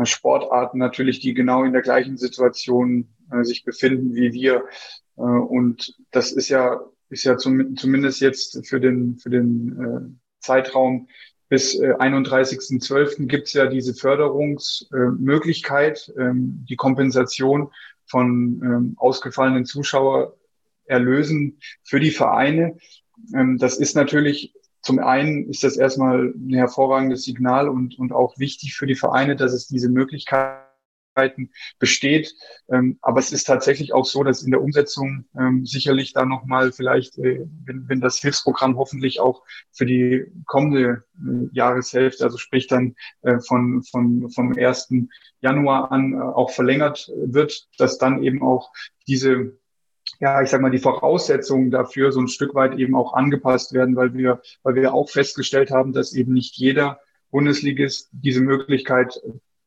Sportarten 0.04 0.78
natürlich, 0.78 1.20
die 1.20 1.34
genau 1.34 1.64
in 1.64 1.72
der 1.72 1.82
gleichen 1.82 2.16
Situation 2.16 3.08
äh, 3.30 3.44
sich 3.44 3.64
befinden 3.64 4.14
wie 4.14 4.32
wir. 4.32 4.64
Äh, 5.16 5.22
und 5.22 5.94
das 6.10 6.32
ist 6.32 6.48
ja, 6.48 6.80
ist 7.10 7.24
ja 7.24 7.36
zum, 7.36 7.76
zumindest 7.76 8.20
jetzt 8.20 8.66
für 8.66 8.80
den, 8.80 9.18
für 9.18 9.30
den 9.30 9.78
äh, 9.78 10.40
Zeitraum 10.40 11.08
bis 11.52 11.78
äh, 11.78 11.92
31.12. 11.92 13.26
gibt 13.26 13.48
es 13.48 13.52
ja 13.52 13.66
diese 13.66 13.92
Förderungsmöglichkeit, 13.92 16.10
äh, 16.16 16.22
ähm, 16.22 16.64
die 16.66 16.76
Kompensation 16.76 17.70
von 18.06 18.62
ähm, 18.64 18.94
ausgefallenen 18.96 19.66
Zuschauererlösen 19.66 21.58
für 21.84 22.00
die 22.00 22.10
Vereine. 22.10 22.78
Ähm, 23.34 23.58
das 23.58 23.76
ist 23.76 23.96
natürlich 23.96 24.54
zum 24.82 24.98
einen 24.98 25.48
ist 25.48 25.62
das 25.62 25.76
erstmal 25.76 26.34
ein 26.34 26.54
hervorragendes 26.54 27.24
Signal 27.24 27.68
und, 27.68 27.98
und 27.98 28.12
auch 28.12 28.38
wichtig 28.38 28.74
für 28.74 28.86
die 28.86 28.96
Vereine, 28.96 29.36
dass 29.36 29.52
es 29.52 29.68
diese 29.68 29.88
Möglichkeiten 29.88 30.62
besteht. 31.78 32.34
Ähm, 32.70 32.98
aber 33.00 33.20
es 33.20 33.32
ist 33.32 33.44
tatsächlich 33.44 33.92
auch 33.92 34.04
so, 34.04 34.24
dass 34.24 34.42
in 34.42 34.50
der 34.50 34.62
Umsetzung 34.62 35.26
ähm, 35.38 35.64
sicherlich 35.66 36.14
da 36.14 36.24
nochmal 36.24 36.72
vielleicht, 36.72 37.16
äh, 37.18 37.46
wenn, 37.64 37.88
wenn 37.88 38.00
das 38.00 38.18
Hilfsprogramm 38.18 38.76
hoffentlich 38.76 39.20
auch 39.20 39.42
für 39.70 39.86
die 39.86 40.24
kommende 40.46 41.04
äh, 41.16 41.48
Jahreshälfte, 41.52 42.24
also 42.24 42.38
sprich 42.38 42.66
dann 42.66 42.96
äh, 43.22 43.38
von, 43.40 43.82
von, 43.84 44.30
vom 44.30 44.56
1. 44.56 44.94
Januar 45.40 45.92
an 45.92 46.14
äh, 46.14 46.16
auch 46.16 46.50
verlängert 46.50 47.10
wird, 47.14 47.68
dass 47.78 47.98
dann 47.98 48.22
eben 48.22 48.42
auch 48.42 48.72
diese 49.06 49.52
ja, 50.20 50.42
ich 50.42 50.50
sag 50.50 50.60
mal, 50.60 50.70
die 50.70 50.78
Voraussetzungen 50.78 51.70
dafür 51.70 52.12
so 52.12 52.20
ein 52.20 52.28
Stück 52.28 52.54
weit 52.54 52.78
eben 52.78 52.94
auch 52.94 53.14
angepasst 53.14 53.72
werden, 53.72 53.96
weil 53.96 54.14
wir, 54.14 54.40
weil 54.62 54.74
wir 54.74 54.94
auch 54.94 55.10
festgestellt 55.10 55.70
haben, 55.70 55.92
dass 55.92 56.14
eben 56.14 56.32
nicht 56.32 56.56
jeder 56.56 57.00
Bundesligist 57.30 58.10
diese 58.12 58.40
Möglichkeit 58.40 59.20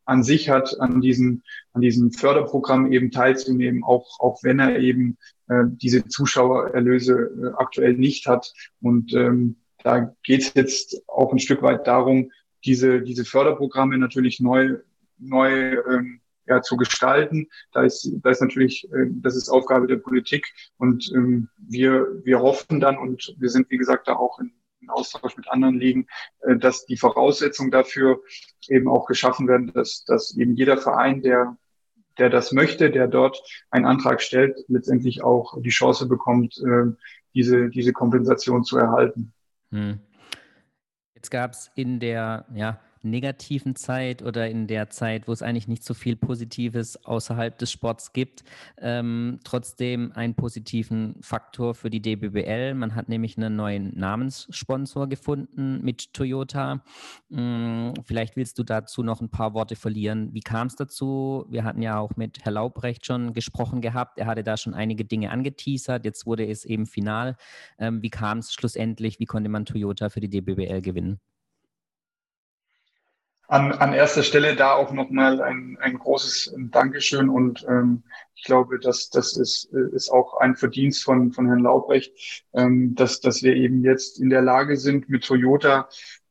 an 0.05 0.23
sich 0.23 0.49
hat, 0.49 0.79
an 0.79 1.01
diesem, 1.01 1.41
an 1.73 1.81
diesem 1.81 2.11
Förderprogramm 2.11 2.91
eben 2.91 3.11
teilzunehmen, 3.11 3.83
auch, 3.83 4.19
auch 4.19 4.43
wenn 4.43 4.59
er 4.59 4.79
eben 4.79 5.17
äh, 5.47 5.63
diese 5.67 6.07
Zuschauererlöse 6.07 7.13
äh, 7.13 7.47
aktuell 7.57 7.93
nicht 7.93 8.27
hat. 8.27 8.53
Und 8.81 9.13
ähm, 9.13 9.57
da 9.83 10.15
geht 10.23 10.41
es 10.41 10.53
jetzt 10.53 11.01
auch 11.07 11.31
ein 11.31 11.39
Stück 11.39 11.61
weit 11.63 11.87
darum, 11.87 12.31
diese, 12.65 13.01
diese 13.01 13.25
Förderprogramme 13.25 13.97
natürlich 13.97 14.39
neu, 14.39 14.77
neu 15.17 15.77
ähm, 15.89 16.21
ja, 16.47 16.61
zu 16.61 16.77
gestalten. 16.77 17.47
Da 17.71 17.83
ist, 17.83 18.09
da 18.21 18.29
ist 18.29 18.41
natürlich, 18.41 18.85
äh, 18.91 19.07
das 19.09 19.35
ist 19.35 19.49
Aufgabe 19.49 19.87
der 19.87 19.97
Politik. 19.97 20.45
Und 20.77 21.11
ähm, 21.13 21.49
wir, 21.57 22.07
wir 22.23 22.39
hoffen 22.39 22.79
dann 22.79 22.97
und 22.97 23.35
wir 23.37 23.49
sind, 23.49 23.69
wie 23.69 23.77
gesagt, 23.77 24.07
da 24.07 24.15
auch 24.15 24.39
in, 24.39 24.51
in 24.81 24.89
Austausch 24.89 25.35
mit 25.37 25.49
anderen 25.49 25.79
Ligen, 25.79 26.07
äh, 26.41 26.57
dass 26.57 26.85
die 26.85 26.97
Voraussetzungen 26.97 27.71
dafür 27.71 28.21
eben 28.67 28.87
auch 28.87 29.05
geschaffen 29.05 29.47
werden, 29.47 29.71
dass, 29.73 30.03
dass 30.05 30.35
eben 30.37 30.55
jeder 30.55 30.77
Verein, 30.77 31.21
der, 31.21 31.57
der 32.17 32.29
das 32.29 32.51
möchte, 32.51 32.91
der 32.91 33.07
dort 33.07 33.41
einen 33.71 33.85
Antrag 33.85 34.21
stellt, 34.21 34.57
letztendlich 34.67 35.23
auch 35.23 35.59
die 35.61 35.69
Chance 35.69 36.07
bekommt, 36.07 36.57
äh, 36.59 36.91
diese, 37.33 37.69
diese 37.69 37.91
Kompensation 37.91 38.63
zu 38.63 38.77
erhalten. 38.77 39.33
Hm. 39.71 39.99
Jetzt 41.15 41.31
gab 41.31 41.51
es 41.51 41.71
in 41.75 41.99
der 41.99 42.45
ja, 42.53 42.79
negativen 43.05 43.75
Zeit 43.75 44.21
oder 44.21 44.49
in 44.49 44.67
der 44.67 44.89
Zeit, 44.89 45.27
wo 45.27 45.31
es 45.31 45.41
eigentlich 45.41 45.67
nicht 45.67 45.83
so 45.83 45.93
viel 45.93 46.15
Positives 46.15 47.05
außerhalb 47.05 47.57
des 47.57 47.71
Sports 47.71 48.13
gibt, 48.13 48.43
ähm, 48.77 49.39
trotzdem 49.43 50.11
einen 50.13 50.35
positiven 50.35 51.15
Faktor 51.21 51.75
für 51.75 51.89
die 51.89 52.01
DBBL. 52.01 52.73
Man 52.73 52.95
hat 52.95 53.09
nämlich 53.09 53.37
einen 53.37 53.55
neuen 53.55 53.97
Namenssponsor 53.97 55.07
gefunden 55.07 55.81
mit 55.83 56.13
Toyota. 56.13 56.83
Hm, 57.29 57.93
vielleicht 58.03 58.35
willst 58.35 58.59
du 58.59 58.63
dazu 58.63 59.03
noch 59.03 59.21
ein 59.21 59.29
paar 59.29 59.53
Worte 59.53 59.75
verlieren. 59.75 60.33
Wie 60.33 60.41
kam 60.41 60.67
es 60.67 60.75
dazu? 60.75 61.45
Wir 61.49 61.63
hatten 61.63 61.81
ja 61.81 61.99
auch 61.99 62.15
mit 62.15 62.43
Herr 62.43 62.51
Laubrecht 62.51 63.05
schon 63.05 63.33
gesprochen 63.33 63.81
gehabt. 63.81 64.17
Er 64.17 64.25
hatte 64.25 64.43
da 64.43 64.57
schon 64.57 64.73
einige 64.73 65.05
Dinge 65.05 65.31
angeteasert. 65.31 66.05
Jetzt 66.05 66.25
wurde 66.25 66.47
es 66.47 66.65
eben 66.65 66.85
final. 66.85 67.35
Ähm, 67.79 68.01
wie 68.01 68.09
kam 68.09 68.39
es 68.39 68.53
schlussendlich? 68.53 69.19
Wie 69.19 69.25
konnte 69.25 69.49
man 69.49 69.65
Toyota 69.65 70.09
für 70.09 70.19
die 70.19 70.29
DBBL 70.29 70.81
gewinnen? 70.81 71.19
An, 73.47 73.71
an 73.71 73.93
erster 73.93 74.23
Stelle 74.23 74.55
da 74.55 74.73
auch 74.73 74.91
nochmal 74.91 75.41
ein, 75.41 75.77
ein 75.81 75.97
großes 75.97 76.55
Dankeschön 76.71 77.29
und 77.29 77.65
ähm, 77.67 78.03
ich 78.35 78.43
glaube, 78.43 78.79
dass 78.79 79.09
das 79.09 79.37
ist, 79.37 79.65
ist 79.65 80.09
auch 80.09 80.37
ein 80.37 80.55
Verdienst 80.55 81.03
von, 81.03 81.31
von 81.31 81.47
Herrn 81.47 81.59
Laubrecht, 81.59 82.43
ähm, 82.53 82.95
dass, 82.95 83.21
dass 83.21 83.43
wir 83.43 83.55
eben 83.55 83.83
jetzt 83.83 84.19
in 84.19 84.29
der 84.29 84.41
Lage 84.41 84.77
sind, 84.77 85.09
mit 85.09 85.23
Toyota 85.23 85.87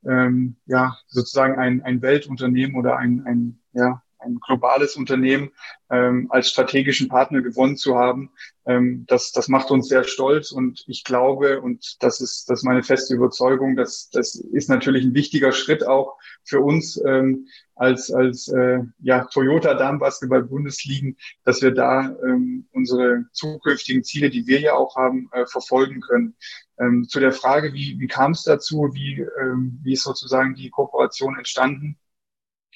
ähm, 0.06 0.56
ja 0.66 0.96
sozusagen 1.06 1.58
ein, 1.58 1.82
ein 1.82 2.02
Weltunternehmen 2.02 2.76
oder 2.76 2.98
ein, 2.98 3.22
ein, 3.26 3.60
ja, 3.72 4.02
ein 4.18 4.38
globales 4.40 4.96
Unternehmen 4.96 5.50
ähm, 5.90 6.28
als 6.30 6.50
strategischen 6.50 7.08
Partner 7.08 7.42
gewonnen 7.42 7.76
zu 7.76 7.96
haben, 7.96 8.30
ähm, 8.66 9.04
das, 9.08 9.32
das 9.32 9.48
macht 9.48 9.70
uns 9.70 9.88
sehr 9.88 10.04
stolz 10.04 10.50
und 10.50 10.84
ich 10.86 11.04
glaube, 11.04 11.60
und 11.60 11.96
das 12.00 12.20
ist, 12.20 12.48
das 12.48 12.60
ist 12.60 12.64
meine 12.64 12.82
feste 12.82 13.14
Überzeugung, 13.14 13.76
dass 13.76 14.08
das 14.10 14.34
ist 14.34 14.68
natürlich 14.68 15.04
ein 15.04 15.14
wichtiger 15.14 15.52
Schritt 15.52 15.86
auch 15.86 16.16
für 16.44 16.60
uns 16.60 17.00
ähm, 17.04 17.46
als, 17.74 18.10
als 18.10 18.48
äh, 18.48 18.78
ja, 19.00 19.24
Toyota 19.24 19.74
Damenbasketball 19.74 20.44
Bundesligen, 20.44 21.16
dass 21.44 21.60
wir 21.60 21.72
da 21.72 22.16
ähm, 22.24 22.66
unsere 22.72 23.24
zukünftigen 23.32 24.04
Ziele, 24.04 24.30
die 24.30 24.46
wir 24.46 24.60
ja 24.60 24.74
auch 24.74 24.96
haben, 24.96 25.28
äh, 25.32 25.46
verfolgen 25.46 26.00
können. 26.00 26.36
Ähm, 26.78 27.06
zu 27.08 27.20
der 27.20 27.32
Frage, 27.32 27.72
wie, 27.72 27.98
wie 27.98 28.06
kam 28.06 28.32
es 28.32 28.44
dazu, 28.44 28.90
wie, 28.94 29.20
ähm, 29.40 29.80
wie 29.82 29.92
ist 29.92 30.04
sozusagen 30.04 30.54
die 30.54 30.70
Kooperation 30.70 31.36
entstanden? 31.36 31.98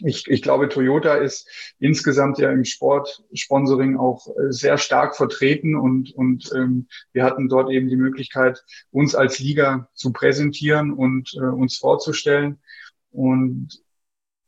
Ich, 0.00 0.26
ich 0.28 0.42
glaube, 0.42 0.68
Toyota 0.68 1.14
ist 1.16 1.48
insgesamt 1.78 2.38
ja 2.38 2.50
im 2.50 2.64
Sportsponsoring 2.64 3.96
auch 3.96 4.28
äh, 4.28 4.52
sehr 4.52 4.78
stark 4.78 5.16
vertreten 5.16 5.76
und, 5.76 6.12
und 6.14 6.50
ähm, 6.54 6.88
wir 7.12 7.24
hatten 7.24 7.48
dort 7.48 7.70
eben 7.70 7.88
die 7.88 7.96
Möglichkeit, 7.96 8.64
uns 8.90 9.14
als 9.14 9.38
Liga 9.38 9.88
zu 9.94 10.12
präsentieren 10.12 10.92
und 10.92 11.34
äh, 11.34 11.46
uns 11.46 11.76
vorzustellen. 11.76 12.58
Und 13.10 13.82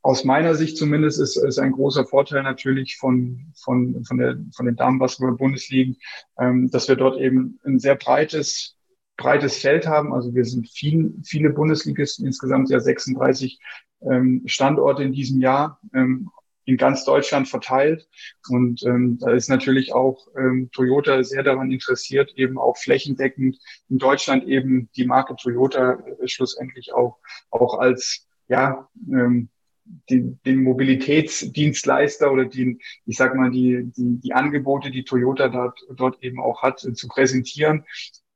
aus 0.03 0.25
meiner 0.25 0.55
Sicht 0.55 0.77
zumindest 0.77 1.21
ist, 1.21 1.37
ist 1.37 1.59
ein 1.59 1.73
großer 1.73 2.07
Vorteil 2.07 2.43
natürlich 2.43 2.97
von, 2.97 3.53
von, 3.55 4.05
von, 4.05 4.19
der, 4.19 4.39
von 4.55 4.67
den 4.67 4.77
Damenbasketball-Bundesligen, 4.77 5.97
ähm, 6.39 6.71
dass 6.71 6.89
wir 6.89 6.97
dort 6.97 7.21
eben 7.21 7.59
ein 7.65 7.79
sehr 7.79 7.97
breites 7.97 8.77
breites 9.21 9.59
Feld 9.59 9.87
haben. 9.87 10.13
Also 10.13 10.35
wir 10.35 10.45
sind 10.45 10.69
viel, 10.69 11.15
viele 11.23 11.51
Bundesligisten, 11.51 12.27
insgesamt 12.27 12.71
ja 12.71 12.81
36 12.81 13.61
ähm, 14.03 14.43
Standorte 14.47 15.03
in 15.03 15.13
diesem 15.13 15.41
Jahr 15.41 15.81
ähm, 15.95 16.31
in 16.65 16.77
ganz 16.77 17.05
Deutschland 17.05 17.49
verteilt. 17.49 18.09
Und 18.49 18.83
ähm, 18.85 19.19
da 19.19 19.33
ist 19.33 19.49
natürlich 19.49 19.93
auch 19.93 20.29
ähm, 20.37 20.71
Toyota 20.73 21.23
sehr 21.25 21.43
daran 21.43 21.71
interessiert, 21.71 22.33
eben 22.37 22.59
auch 22.59 22.77
flächendeckend 22.77 23.59
in 23.89 23.99
Deutschland 23.99 24.45
eben 24.45 24.89
die 24.97 25.07
Marke 25.07 25.37
Toyota 25.37 25.95
äh, 25.95 26.29
schlussendlich 26.29 26.93
auch, 26.93 27.19
auch 27.51 27.79
als, 27.79 28.29
ja, 28.49 28.89
ähm, 29.09 29.49
den, 30.09 30.39
den 30.47 30.63
Mobilitätsdienstleister 30.63 32.31
oder 32.31 32.45
den, 32.45 32.79
ich 33.07 33.17
sag 33.17 33.35
mal, 33.35 33.51
die, 33.51 33.91
die, 33.97 34.21
die 34.21 34.33
Angebote, 34.33 34.93
die 34.93 35.03
Toyota 35.03 35.49
dort, 35.49 35.81
dort 35.97 36.23
eben 36.23 36.41
auch 36.41 36.63
hat, 36.63 36.85
äh, 36.85 36.93
zu 36.93 37.09
präsentieren 37.09 37.85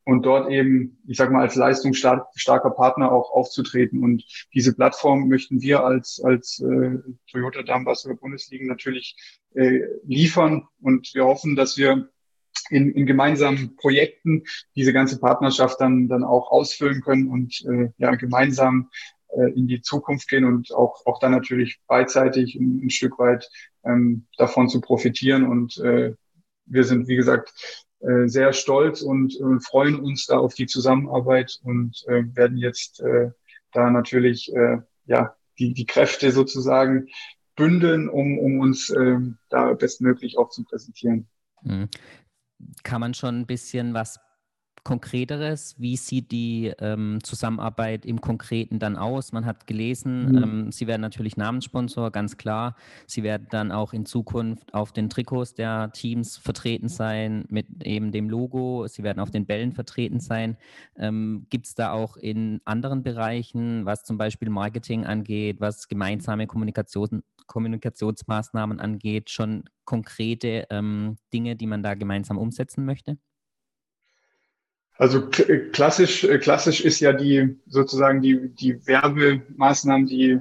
und 0.05 0.27
dort 0.27 0.51
eben, 0.51 0.99
ich 1.07 1.17
sag 1.17 1.31
mal, 1.31 1.41
als 1.41 1.55
leistungsstarker 1.55 2.71
Partner 2.71 3.11
auch 3.11 3.33
aufzutreten. 3.33 4.03
Und 4.03 4.25
diese 4.53 4.75
Plattform 4.75 5.29
möchten 5.29 5.63
wir 5.63 5.83
als, 5.83 6.21
als 6.23 6.61
äh, 6.61 6.99
Toyota 7.31 7.63
Dammbasser 7.63 8.15
Bundesliga 8.15 8.67
natürlich 8.67 9.17
äh, 9.55 9.81
liefern. 10.05 10.69
Und 10.81 11.15
wir 11.15 11.25
hoffen, 11.25 11.57
dass 11.57 11.79
wir 11.79 12.11
in, 12.71 12.93
in 12.93 13.07
gemeinsamen 13.07 13.77
Projekten 13.77 14.45
diese 14.77 14.93
ganze 14.93 15.19
Partnerschaft 15.19 15.81
dann, 15.81 16.09
dann 16.09 16.23
auch 16.23 16.51
ausfüllen 16.51 17.01
können 17.01 17.29
und 17.29 17.65
äh, 17.67 17.91
ja, 17.97 18.15
gemeinsam 18.15 18.91
äh, 19.29 19.53
in 19.53 19.67
die 19.67 19.81
Zukunft 19.81 20.29
gehen 20.29 20.45
und 20.45 20.73
auch, 20.73 21.05
auch 21.07 21.19
dann 21.19 21.33
natürlich 21.33 21.81
beidseitig 21.87 22.57
ein, 22.57 22.83
ein 22.85 22.91
Stück 22.91 23.19
weit 23.19 23.49
ähm, 23.85 24.27
davon 24.37 24.69
zu 24.69 24.81
profitieren. 24.81 25.47
Und 25.47 25.79
äh, 25.79 26.15
wir 26.67 26.85
sind, 26.85 27.09
wie 27.09 27.17
gesagt, 27.17 27.84
äh, 28.07 28.29
sehr 28.29 28.53
stolz 28.53 29.03
und 29.03 29.35
äh, 29.35 29.61
freuen 29.61 29.99
uns 29.99 30.27
da 30.27 30.39
auf 30.39 30.55
die 30.55 30.67
Zusammenarbeit 30.67 31.59
und 31.63 32.05
äh, 32.07 32.25
werden 32.35 32.59
jetzt 32.59 33.01
äh, 33.01 33.31
da 33.73 33.91
natürlich 33.91 34.53
äh, 34.55 34.79
ja 35.07 35.35
die, 35.59 35.75
die 35.75 35.87
Kräfte 35.87 36.33
sozusagen 36.33 37.09
bündeln, 37.57 38.09
um, 38.09 38.39
um 38.39 38.61
uns 38.61 38.91
äh, 38.91 39.19
da 39.49 39.73
bestmöglich 39.75 40.39
auch 40.39 40.51
zu 40.51 40.65
präsentieren. 40.65 41.29
Mhm. 41.63 41.89
Kann 42.83 43.01
man 43.01 43.15
schon 43.15 43.41
ein 43.41 43.47
bisschen 43.47 43.95
was 43.95 44.19
Konkreteres? 44.85 45.75
Wie 45.79 45.97
sieht 45.97 46.31
die 46.31 46.71
ähm, 46.79 47.19
Zusammenarbeit 47.23 48.05
im 48.05 48.21
Konkreten 48.21 48.79
dann 48.79 48.97
aus? 48.97 49.33
Man 49.33 49.47
hat 49.47 49.67
gelesen, 49.67 50.33
mhm. 50.33 50.43
ähm, 50.43 50.73
Sie 50.73 50.87
werden 50.87 51.01
natürlich 51.01 51.39
Namenssponsor, 51.39 52.11
ganz 52.11 52.37
klar. 52.37 52.77
Sie 53.07 53.23
werden 53.23 53.47
dann 53.51 53.73
auch 53.73 53.95
in 53.95 54.05
Zukunft 54.05 54.75
auf 54.75 54.93
den 54.93 55.09
Trikots 55.09 55.55
der 55.55 55.91
Teams 55.93 56.37
vertreten 56.37 56.89
sein 56.89 57.47
mit 57.49 57.83
eben 57.83 58.13
dem 58.13 58.29
Logo. 58.29 58.87
Sie 58.87 59.03
werden 59.03 59.21
auf 59.21 59.31
den 59.31 59.47
Bällen 59.47 59.73
vertreten 59.73 60.21
sein. 60.21 60.59
Ähm, 60.97 61.47
Gibt 61.49 61.67
es 61.67 61.75
da 61.75 61.93
auch 61.93 62.19
in 62.19 62.61
anderen 62.67 63.03
Bereichen, 63.03 63.87
was 63.87 64.05
zum 64.05 64.19
Beispiel 64.19 64.51
Marketing 64.51 65.07
angeht, 65.07 65.61
was 65.61 65.89
gemeinsame 65.89 66.47
Kommunikation, 66.47 67.23
Kommunikationsmaßnahmen 67.47 68.81
angeht, 68.81 69.31
schon 69.31 69.65
konkrete 69.87 70.67
ähm, 70.69 71.17
Dinge, 71.33 71.57
die 71.57 71.67
man 71.67 71.83
da 71.83 71.95
gemeinsam 71.95 72.37
umsetzen 72.37 72.85
möchte? 72.85 73.17
Also 74.97 75.29
äh, 75.49 75.71
klassisch, 75.71 76.23
äh, 76.25 76.39
klassisch 76.39 76.81
ist 76.85 77.01
ja 77.01 77.13
die 77.13 77.59
sozusagen 77.67 78.23
die, 78.23 78.49
die 78.55 78.87
Werbemaßnahmen, 78.87 80.07
die 80.07 80.31
äh, 80.31 80.41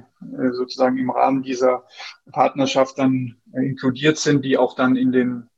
sozusagen 0.52 0.96
im 0.96 1.10
Rahmen 1.10 1.42
dieser 1.42 1.84
Partnerschaft 2.30 2.98
dann 2.98 3.36
inkludiert 3.52 4.16
sind, 4.16 4.44
die 4.44 4.56
auch 4.56 4.76
dann 4.76 4.96
in 4.96 5.10
den 5.10 5.48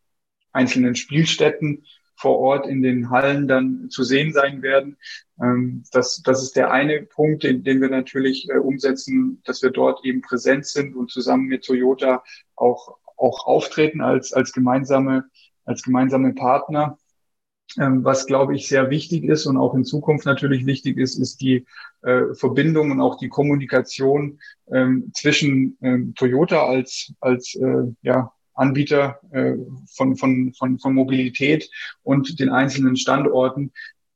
einzelnen 0.53 0.95
Spielstätten 0.95 1.85
vor 2.19 2.39
Ort 2.39 2.67
in 2.67 2.81
den 2.81 3.11
Hallen 3.11 3.47
dann 3.47 3.91
zu 3.91 4.03
sehen 4.03 4.33
sein 4.33 4.63
werden. 4.63 4.97
Ähm, 5.43 5.85
das, 5.93 6.23
das 6.23 6.43
ist 6.43 6.57
der 6.57 6.71
eine 6.71 7.03
Punkt, 7.03 7.43
den, 7.43 7.65
den 7.65 7.83
wir 7.83 7.91
natürlich 7.91 8.49
umsetzen, 8.51 9.43
dass 9.45 9.63
wir 9.63 9.71
dort 9.71 10.07
eben 10.07 10.23
präsent 10.23 10.65
sind 10.67 10.97
und 10.97 11.11
zusammen 11.11 11.45
mit 11.45 11.67
Toyota 11.67 12.25
auch, 12.55 12.97
auch 13.19 13.47
auftreten 13.47 14.01
als, 14.01 14.33
als 14.33 14.55
gemeinsame, 14.55 15.27
als 15.67 15.83
gemeinsame 15.83 16.33
Partner. 16.33 16.99
Ähm, 17.79 18.05
was, 18.05 18.27
glaube 18.27 18.55
ich, 18.55 18.69
sehr 18.69 18.91
wichtig 18.91 19.25
ist 19.25 19.47
und 19.47 19.57
auch 19.57 19.75
in 19.75 19.85
Zukunft 19.85 20.25
natürlich 20.25 20.67
wichtig 20.67 20.97
ist, 20.97 21.19
ist 21.19 21.41
die 21.41 21.67
äh, 22.03 22.35
Verbindung 22.35 22.91
und 22.91 23.01
auch 23.01 23.19
die 23.19 23.29
Kommunikation 23.29 24.39
ähm, 24.73 25.11
zwischen 25.15 25.77
ähm, 25.83 26.15
Toyota 26.15 26.67
als, 26.67 27.13
als, 27.21 27.55
äh, 27.55 27.93
ja, 28.03 28.33
Anbieter 28.57 29.21
äh, 29.31 29.55
von, 29.95 30.17
von, 30.17 30.53
von, 30.55 30.79
von 30.79 30.95
Mobilität 30.95 31.71
und 32.03 32.41
den 32.41 32.49
einzelnen 32.49 32.97
Standorten, 32.97 33.73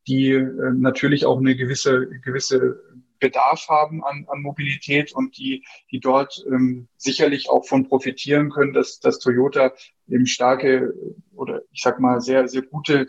die 0.09 0.31
äh, 0.31 0.73
natürlich 0.75 1.27
auch 1.27 1.39
eine 1.39 1.55
gewisse, 1.57 2.09
gewisse 2.23 2.81
Bedarf 3.21 3.69
haben 3.69 4.03
an, 4.05 4.27
an 4.29 4.43
Mobilität 4.43 5.13
und 5.13 5.37
die, 5.39 5.65
die 5.91 6.01
dort 6.01 6.45
ähm, 6.51 6.89
sicherlich 6.97 7.49
auch 7.51 7.67
von 7.67 7.89
profitieren 7.89 8.51
können, 8.51 8.73
dass, 8.73 8.99
dass 9.01 9.19
Toyota 9.19 9.73
eben 10.09 10.27
starke 10.27 10.93
oder 11.35 11.63
ich 11.71 11.83
sag 11.83 12.01
mal 12.01 12.21
sehr, 12.21 12.49
sehr 12.49 12.63
gute 12.63 13.07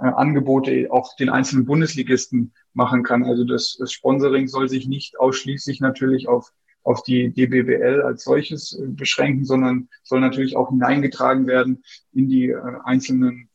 äh, 0.00 0.04
Angebote 0.04 0.88
auch 0.90 1.16
den 1.16 1.30
einzelnen 1.30 1.64
Bundesligisten 1.64 2.54
machen 2.72 3.02
kann. 3.02 3.24
Also 3.24 3.44
das, 3.44 3.76
das 3.78 3.92
Sponsoring 3.92 4.46
soll 4.46 4.68
sich 4.68 4.86
nicht 4.86 5.18
ausschließlich 5.18 5.80
natürlich 5.80 6.28
auf 6.28 6.52
auf 6.86 7.02
die 7.02 7.32
DBBL 7.32 8.02
als 8.02 8.22
solches 8.22 8.78
äh, 8.78 8.86
beschränken, 8.86 9.44
sondern 9.44 9.88
soll 10.04 10.20
natürlich 10.20 10.56
auch 10.56 10.70
hineingetragen 10.70 11.48
werden 11.48 11.82
in 12.12 12.28
die 12.28 12.50
äh, 12.50 12.60
einzelnen 12.84 13.50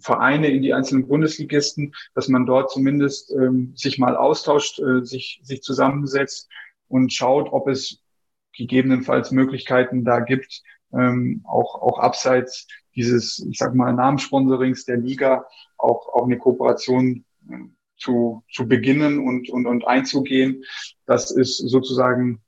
Vereine, 0.00 0.48
in 0.48 0.62
die 0.62 0.74
einzelnen 0.74 1.08
Bundesligisten, 1.08 1.94
dass 2.14 2.28
man 2.28 2.46
dort 2.46 2.70
zumindest 2.70 3.32
ähm, 3.32 3.72
sich 3.76 3.98
mal 3.98 4.16
austauscht, 4.16 4.80
äh, 4.80 5.04
sich, 5.04 5.40
sich 5.42 5.62
zusammensetzt 5.62 6.48
und 6.88 7.12
schaut, 7.12 7.52
ob 7.52 7.68
es 7.68 8.02
gegebenenfalls 8.56 9.30
Möglichkeiten 9.30 10.04
da 10.04 10.20
gibt, 10.20 10.62
ähm, 10.92 11.42
auch, 11.44 11.80
auch 11.82 11.98
abseits 11.98 12.66
dieses, 12.94 13.44
ich 13.50 13.58
sag 13.58 13.74
mal, 13.74 13.92
Namenssponsorings 13.92 14.84
der 14.84 14.96
Liga 14.96 15.46
auch, 15.76 16.08
auch 16.14 16.24
eine 16.24 16.38
Kooperation 16.38 17.24
äh, 17.50 17.56
zu, 17.98 18.44
zu 18.50 18.66
beginnen 18.66 19.26
und, 19.26 19.50
und, 19.50 19.66
und 19.66 19.86
einzugehen. 19.86 20.64
Das 21.06 21.30
ist 21.30 21.58
sozusagen 21.58 22.42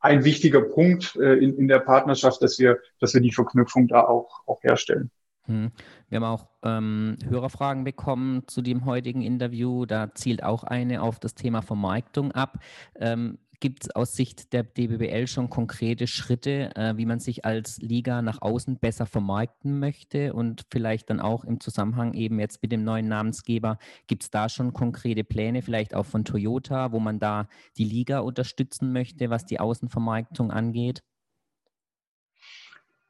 ein 0.00 0.24
wichtiger 0.24 0.62
Punkt 0.62 1.16
äh, 1.16 1.34
in, 1.34 1.56
in 1.56 1.68
der 1.68 1.80
Partnerschaft, 1.80 2.42
dass 2.42 2.58
wir, 2.58 2.78
dass 3.00 3.14
wir 3.14 3.20
die 3.20 3.32
Verknüpfung 3.32 3.86
da 3.88 4.04
auch, 4.04 4.46
auch 4.46 4.62
herstellen. 4.62 5.10
Hm. 5.50 5.72
Wir 6.08 6.16
haben 6.16 6.24
auch 6.24 6.46
ähm, 6.62 7.16
Hörerfragen 7.28 7.82
bekommen 7.82 8.46
zu 8.46 8.62
dem 8.62 8.84
heutigen 8.84 9.20
Interview. 9.20 9.84
Da 9.84 10.14
zielt 10.14 10.44
auch 10.44 10.62
eine 10.62 11.02
auf 11.02 11.18
das 11.18 11.34
Thema 11.34 11.60
Vermarktung 11.60 12.30
ab. 12.30 12.60
Ähm, 12.94 13.38
Gibt 13.58 13.84
es 13.84 13.90
aus 13.90 14.14
Sicht 14.14 14.54
der 14.54 14.62
DBBL 14.62 15.26
schon 15.26 15.50
konkrete 15.50 16.06
Schritte, 16.06 16.74
äh, 16.76 16.96
wie 16.96 17.04
man 17.04 17.18
sich 17.18 17.44
als 17.44 17.78
Liga 17.78 18.22
nach 18.22 18.40
außen 18.40 18.78
besser 18.78 19.04
vermarkten 19.04 19.78
möchte 19.80 20.32
und 20.32 20.64
vielleicht 20.70 21.10
dann 21.10 21.20
auch 21.20 21.44
im 21.44 21.60
Zusammenhang 21.60 22.14
eben 22.14 22.40
jetzt 22.40 22.62
mit 22.62 22.72
dem 22.72 22.84
neuen 22.84 23.08
Namensgeber, 23.08 23.78
gibt 24.06 24.22
es 24.22 24.30
da 24.30 24.48
schon 24.48 24.72
konkrete 24.72 25.24
Pläne, 25.24 25.60
vielleicht 25.60 25.94
auch 25.94 26.06
von 26.06 26.24
Toyota, 26.24 26.92
wo 26.92 27.00
man 27.00 27.18
da 27.18 27.48
die 27.76 27.84
Liga 27.84 28.20
unterstützen 28.20 28.92
möchte, 28.92 29.28
was 29.28 29.44
die 29.44 29.60
Außenvermarktung 29.60 30.50
angeht? 30.52 31.02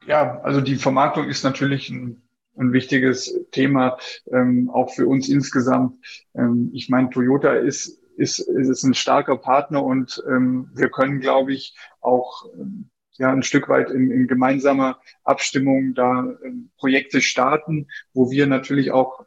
Ja, 0.06 0.40
also 0.40 0.60
die 0.60 0.76
Vermarktung 0.76 1.28
ist 1.28 1.44
natürlich 1.44 1.90
ein 1.90 2.22
ein 2.60 2.72
wichtiges 2.72 3.46
Thema, 3.50 3.98
ähm, 4.32 4.70
auch 4.70 4.90
für 4.94 5.06
uns 5.06 5.28
insgesamt. 5.28 5.96
Ähm, 6.34 6.70
ich 6.72 6.88
meine, 6.88 7.10
Toyota 7.10 7.54
ist 7.54 8.00
ist, 8.20 8.38
ist 8.38 8.82
ein 8.84 8.94
starker 8.94 9.38
Partner 9.38 9.82
und 9.82 10.22
ähm, 10.28 10.70
wir 10.74 10.90
können, 10.90 11.20
glaube 11.20 11.54
ich, 11.54 11.74
auch 12.02 12.44
ähm, 12.54 12.90
ja 13.12 13.32
ein 13.32 13.42
Stück 13.42 13.68
weit 13.68 13.90
in, 13.90 14.10
in 14.10 14.26
gemeinsamer 14.26 15.00
Abstimmung 15.24 15.94
da 15.94 16.26
ähm, 16.44 16.70
Projekte 16.76 17.22
starten, 17.22 17.88
wo 18.12 18.30
wir 18.30 18.46
natürlich 18.46 18.92
auch 18.92 19.24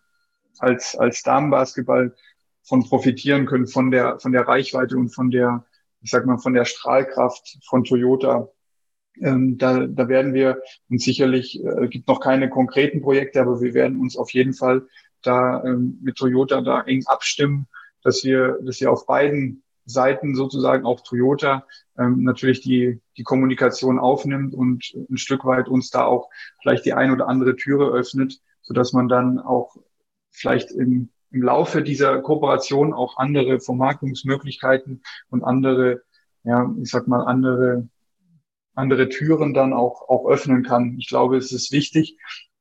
als 0.59 0.95
als 0.95 1.23
Damenbasketball 1.23 2.15
von 2.61 2.83
profitieren 2.83 3.47
können 3.47 3.67
von 3.67 3.89
der 3.89 4.19
von 4.19 4.31
der 4.31 4.47
Reichweite 4.47 4.95
und 4.95 5.09
von 5.09 5.31
der 5.31 5.65
ich 6.01 6.11
sag 6.11 6.25
mal 6.25 6.37
von 6.37 6.53
der 6.53 6.65
Strahlkraft 6.65 7.57
von 7.65 7.83
Toyota. 7.83 8.49
Ähm, 9.21 9.57
da, 9.57 9.85
da 9.85 10.07
werden 10.07 10.33
wir 10.33 10.61
uns 10.89 11.03
sicherlich 11.03 11.63
äh, 11.63 11.87
gibt 11.87 12.07
noch 12.07 12.19
keine 12.19 12.49
konkreten 12.49 13.01
Projekte, 13.01 13.41
aber 13.41 13.61
wir 13.61 13.73
werden 13.73 13.99
uns 13.99 14.17
auf 14.17 14.31
jeden 14.31 14.53
Fall 14.53 14.87
da 15.21 15.63
ähm, 15.63 15.99
mit 16.01 16.15
Toyota 16.15 16.61
da 16.61 16.81
eng 16.81 17.03
abstimmen 17.05 17.67
dass 18.03 18.23
wir, 18.23 18.59
dass 18.61 18.79
wir 18.79 18.91
auf 18.91 19.05
beiden 19.05 19.63
Seiten 19.85 20.35
sozusagen 20.35 20.85
auch 20.85 21.01
Toyota 21.01 21.65
ähm, 21.97 22.23
natürlich 22.23 22.61
die, 22.61 23.01
die 23.17 23.23
Kommunikation 23.23 23.99
aufnimmt 23.99 24.53
und 24.53 24.93
ein 25.09 25.17
Stück 25.17 25.43
weit 25.45 25.67
uns 25.67 25.89
da 25.89 26.05
auch 26.05 26.29
vielleicht 26.61 26.85
die 26.85 26.93
ein 26.93 27.11
oder 27.11 27.27
andere 27.27 27.55
Türe 27.55 27.91
öffnet, 27.91 28.39
so 28.61 28.73
dass 28.73 28.93
man 28.93 29.09
dann 29.09 29.39
auch 29.39 29.75
vielleicht 30.31 30.71
im, 30.71 31.09
im 31.31 31.41
Laufe 31.41 31.81
dieser 31.81 32.21
Kooperation 32.21 32.93
auch 32.93 33.17
andere 33.17 33.59
Vermarktungsmöglichkeiten 33.59 35.01
und 35.29 35.43
andere, 35.43 36.03
ja, 36.43 36.73
ich 36.81 36.89
sag 36.89 37.07
mal, 37.07 37.23
andere, 37.25 37.89
andere 38.75 39.09
Türen 39.09 39.53
dann 39.53 39.73
auch, 39.73 40.09
auch 40.09 40.25
öffnen 40.27 40.63
kann. 40.63 40.95
Ich 40.97 41.07
glaube, 41.07 41.37
es 41.37 41.51
ist 41.51 41.71
wichtig, 41.71 42.17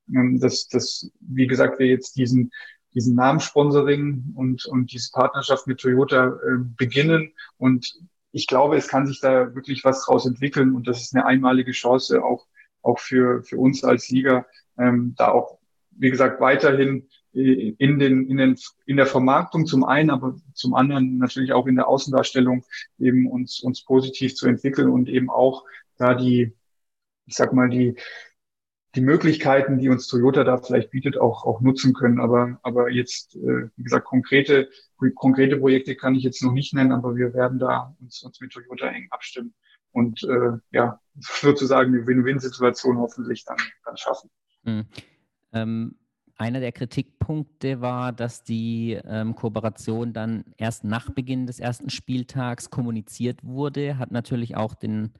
ähm, 0.08 0.40
dass, 0.40 0.68
dass, 0.68 1.10
wie 1.20 1.46
gesagt, 1.46 1.78
wir 1.78 1.86
jetzt 1.86 2.16
diesen, 2.16 2.50
diesen 2.94 3.14
Namenssponsoring 3.14 4.32
und, 4.34 4.66
und 4.66 4.92
diese 4.92 5.10
Partnerschaft 5.12 5.66
mit 5.66 5.80
Toyota 5.80 6.28
äh, 6.28 6.58
beginnen. 6.76 7.32
Und 7.56 7.92
ich 8.32 8.46
glaube, 8.46 8.76
es 8.76 8.88
kann 8.88 9.06
sich 9.06 9.20
da 9.20 9.54
wirklich 9.54 9.84
was 9.84 10.04
draus 10.04 10.26
entwickeln. 10.26 10.74
Und 10.74 10.86
das 10.88 11.00
ist 11.00 11.14
eine 11.14 11.26
einmalige 11.26 11.72
Chance 11.72 12.22
auch, 12.22 12.46
auch 12.82 12.98
für, 12.98 13.42
für 13.44 13.58
uns 13.58 13.84
als 13.84 14.08
Liga, 14.08 14.46
ähm, 14.78 15.14
da 15.16 15.32
auch, 15.32 15.58
wie 15.92 16.10
gesagt, 16.10 16.40
weiterhin 16.40 17.08
in 17.32 17.98
den, 17.98 18.28
in 18.28 18.36
den, 18.36 18.58
in 18.84 18.96
der 18.98 19.06
Vermarktung 19.06 19.64
zum 19.64 19.84
einen, 19.84 20.10
aber 20.10 20.36
zum 20.52 20.74
anderen 20.74 21.16
natürlich 21.16 21.52
auch 21.54 21.66
in 21.66 21.76
der 21.76 21.88
Außendarstellung 21.88 22.64
eben 22.98 23.26
uns, 23.26 23.60
uns 23.60 23.82
positiv 23.84 24.34
zu 24.34 24.46
entwickeln 24.46 24.90
und 24.90 25.08
eben 25.08 25.30
auch 25.30 25.64
da 26.02 26.14
die, 26.14 26.54
ich 27.26 27.34
sag 27.34 27.52
mal, 27.52 27.68
die, 27.68 27.96
die 28.94 29.00
Möglichkeiten, 29.00 29.78
die 29.78 29.88
uns 29.88 30.06
Toyota 30.06 30.44
da 30.44 30.58
vielleicht 30.58 30.90
bietet, 30.90 31.16
auch, 31.16 31.44
auch 31.44 31.60
nutzen 31.60 31.94
können. 31.94 32.20
Aber, 32.20 32.58
aber 32.62 32.90
jetzt, 32.90 33.36
äh, 33.36 33.68
wie 33.76 33.82
gesagt, 33.82 34.06
konkrete, 34.06 34.68
konkrete 35.14 35.56
Projekte 35.56 35.96
kann 35.96 36.14
ich 36.14 36.24
jetzt 36.24 36.42
noch 36.42 36.52
nicht 36.52 36.74
nennen, 36.74 36.92
aber 36.92 37.16
wir 37.16 37.32
werden 37.32 37.58
da 37.58 37.96
uns, 38.00 38.22
uns 38.22 38.40
mit 38.40 38.52
Toyota 38.52 38.88
eng 38.88 39.08
abstimmen 39.10 39.54
und 39.92 40.22
äh, 40.24 40.58
ja, 40.72 41.00
sozusagen 41.18 41.94
eine 41.94 42.06
Win-Win-Situation 42.06 42.98
hoffentlich 42.98 43.44
dann, 43.44 43.58
dann 43.84 43.96
schaffen. 43.96 44.30
Mhm. 44.64 44.86
Ähm, 45.52 45.94
einer 46.36 46.60
der 46.60 46.72
Kritikpunkte 46.72 47.80
war, 47.80 48.12
dass 48.12 48.42
die 48.42 48.98
ähm, 49.04 49.34
Kooperation 49.34 50.12
dann 50.12 50.44
erst 50.56 50.82
nach 50.82 51.10
Beginn 51.10 51.46
des 51.46 51.60
ersten 51.60 51.90
Spieltags 51.90 52.70
kommuniziert 52.70 53.44
wurde, 53.44 53.98
hat 53.98 54.10
natürlich 54.10 54.56
auch 54.56 54.74
den 54.74 55.12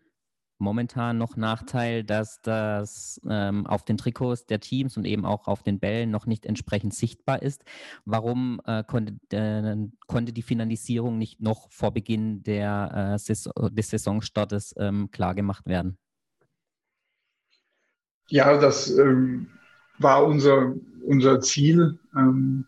momentan 0.63 1.19
noch 1.19 1.37
Nachteil, 1.37 2.05
dass 2.05 2.41
das 2.41 3.21
ähm, 3.29 3.67
auf 3.67 3.85
den 3.85 3.99
Trikots 3.99 4.47
der 4.47 4.61
Teams 4.61 4.97
und 4.97 5.05
eben 5.05 5.27
auch 5.27 5.49
auf 5.49 5.63
den 5.63 5.79
Bällen 5.79 6.11
noch 6.11 6.27
nicht 6.27 6.47
entsprechend 6.47 6.95
sichtbar 6.95 7.43
ist. 7.43 7.65
Warum 8.05 8.61
äh, 8.65 8.85
konnte, 8.85 9.15
äh, 9.37 9.77
konnte 10.07 10.33
die 10.33 10.43
Finalisierung 10.43 11.19
nicht 11.19 11.41
noch 11.41 11.71
vor 11.71 11.93
Beginn 11.93 12.43
der, 12.45 13.15
äh, 13.15 13.19
Saison, 13.19 13.53
des 13.71 13.91
Saisonstartes 13.91 14.75
ähm, 14.79 15.11
klargemacht 15.11 15.67
werden? 15.67 15.99
Ja, 18.29 18.57
das 18.57 18.91
ähm, 18.97 19.49
war 19.99 20.25
unser, 20.25 20.75
unser 21.05 21.41
Ziel. 21.41 21.99
Ähm, 22.17 22.67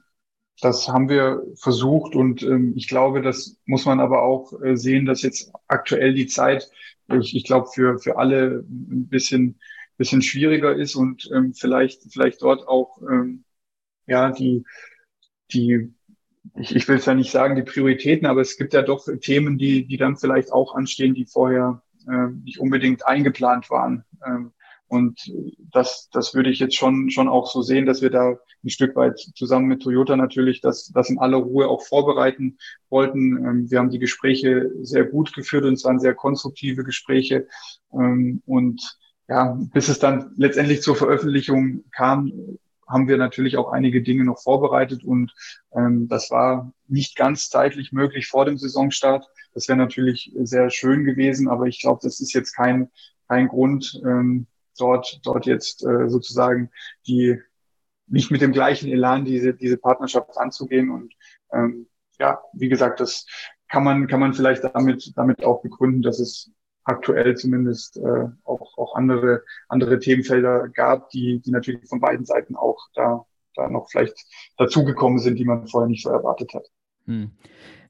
das 0.61 0.89
haben 0.89 1.09
wir 1.09 1.43
versucht 1.57 2.15
und 2.15 2.43
ähm, 2.43 2.75
ich 2.77 2.89
glaube, 2.89 3.23
das 3.23 3.59
muss 3.67 3.87
man 3.87 4.01
aber 4.01 4.23
auch 4.23 4.53
äh, 4.63 4.77
sehen, 4.77 5.07
dass 5.07 5.23
jetzt 5.23 5.53
aktuell 5.69 6.15
die 6.15 6.27
Zeit 6.27 6.71
ich, 7.21 7.37
ich 7.37 7.45
glaube, 7.45 7.69
für, 7.73 7.99
für 7.99 8.17
alle 8.17 8.65
ein 8.69 9.09
bisschen, 9.09 9.59
bisschen 9.97 10.23
schwieriger 10.23 10.75
ist 10.75 10.95
und 10.95 11.31
ähm, 11.35 11.53
vielleicht, 11.55 12.03
vielleicht 12.11 12.43
dort 12.43 12.67
auch 12.67 13.01
ähm, 13.03 13.45
ja 14.07 14.31
die, 14.31 14.65
die 15.53 15.95
ich, 16.57 16.77
ich 16.77 16.89
will 16.89 16.97
es 16.97 17.07
ja 17.07 17.15
nicht 17.15 17.31
sagen, 17.31 17.57
die 17.57 17.63
Prioritäten, 17.63 18.27
aber 18.27 18.41
es 18.41 18.57
gibt 18.57 18.75
ja 18.75 18.83
doch 18.83 19.07
Themen, 19.21 19.59
die, 19.59 19.87
die 19.87 19.97
dann 19.97 20.17
vielleicht 20.17 20.53
auch 20.53 20.75
anstehen, 20.75 21.15
die 21.15 21.27
vorher 21.27 21.83
äh, 22.07 22.29
nicht 22.45 22.61
unbedingt 22.61 23.07
eingeplant 23.07 23.71
waren. 23.71 24.05
Ähm, 24.27 24.53
und 24.89 25.33
das, 25.73 26.09
das 26.13 26.35
würde 26.35 26.51
ich 26.51 26.59
jetzt 26.59 26.77
schon, 26.77 27.11
schon 27.11 27.29
auch 27.29 27.47
so 27.51 27.63
sehen, 27.63 27.87
dass 27.87 28.03
wir 28.03 28.11
da 28.11 28.37
ein 28.65 28.71
Stück 28.71 28.95
weit 28.97 29.19
zusammen 29.35 29.67
mit 29.67 29.83
Toyota 29.83 30.17
natürlich 30.17 30.61
das, 30.61 30.91
das 30.95 31.11
in 31.11 31.19
aller 31.19 31.39
Ruhe 31.39 31.69
auch 31.69 31.83
vorbereiten 31.83 32.59
wollten. 32.91 33.37
Ähm, 33.39 33.71
wir 33.71 33.79
haben 33.79 33.91
die 33.91 33.99
Gespräche 33.99 34.71
sehr 34.83 35.05
gut 35.05 35.33
geführt 35.35 35.65
und 35.65 35.75
es 35.75 35.85
waren 35.85 36.01
sehr 36.01 36.15
konstruktive 36.15 36.85
Gespräche. 36.85 37.47
Ähm, 37.93 38.43
und 38.47 38.99
ja, 39.29 39.59
bis 39.73 39.89
es 39.89 39.99
dann 39.99 40.33
letztendlich 40.37 40.83
zur 40.83 40.97
Veröffentlichung 40.97 41.85
kam, 41.91 42.31
haben 42.87 43.09
wir 43.09 43.17
natürlich 43.17 43.57
auch 43.57 43.73
einige 43.73 44.03
Dinge 44.03 44.25
noch 44.25 44.43
vorbereitet 44.43 45.03
und 45.05 45.33
ähm, 45.75 46.07
das 46.09 46.31
war 46.31 46.73
nicht 46.87 47.17
ganz 47.17 47.49
zeitlich 47.49 47.93
möglich 47.93 48.27
vor 48.27 48.45
dem 48.45 48.59
Saisonstart. 48.59 49.27
Das 49.55 49.69
wäre 49.69 49.79
natürlich 49.79 50.33
sehr 50.43 50.69
schön 50.69 51.05
gewesen, 51.05 51.49
aber 51.49 51.67
ich 51.67 51.81
glaube, 51.81 52.01
das 52.03 52.21
ist 52.21 52.35
jetzt 52.35 52.53
kein, 52.53 52.91
kein 53.27 53.49
Grund, 53.49 54.01
ähm, 54.05 54.47
dort, 54.81 55.21
dort 55.25 55.47
jetzt 55.47 55.85
äh, 55.85 56.09
sozusagen 56.09 56.71
die 57.07 57.41
nicht 58.07 58.31
mit 58.31 58.41
dem 58.41 58.53
gleichen 58.53 58.91
Elan 58.91 59.25
diese, 59.25 59.55
diese 59.55 59.79
Partnerschaft 59.79 60.37
anzugehen. 60.37 60.91
Und 60.91 61.15
ähm, 61.53 61.89
ja, 62.19 62.41
wie 62.53 62.69
gesagt, 62.69 63.01
das 63.01 63.27
kann 63.69 63.85
man, 63.85 64.07
kann 64.07 64.21
man 64.21 64.35
vielleicht 64.35 64.63
damit, 64.65 65.13
damit 65.17 65.45
auch 65.45 65.63
begründen, 65.63 66.03
dass 66.03 66.21
es 66.21 66.51
aktuell 66.85 67.37
zumindest 67.37 67.97
äh, 67.97 68.29
auch, 68.45 68.77
auch 68.77 68.95
andere, 68.95 69.43
andere 69.69 69.99
Themenfelder 69.99 70.69
gab, 70.69 71.09
die, 71.11 71.41
die 71.41 71.51
natürlich 71.51 71.89
von 71.89 72.01
beiden 72.01 72.27
Seiten 72.27 72.57
auch 72.57 72.89
da, 72.95 73.25
da 73.55 73.69
noch 73.69 73.91
vielleicht 73.91 74.17
dazugekommen 74.59 75.19
sind, 75.19 75.39
die 75.39 75.47
man 75.47 75.67
vorher 75.67 75.89
nicht 75.89 76.03
so 76.03 76.11
erwartet 76.11 76.53
hat. 76.55 76.71
Hm. 77.07 77.31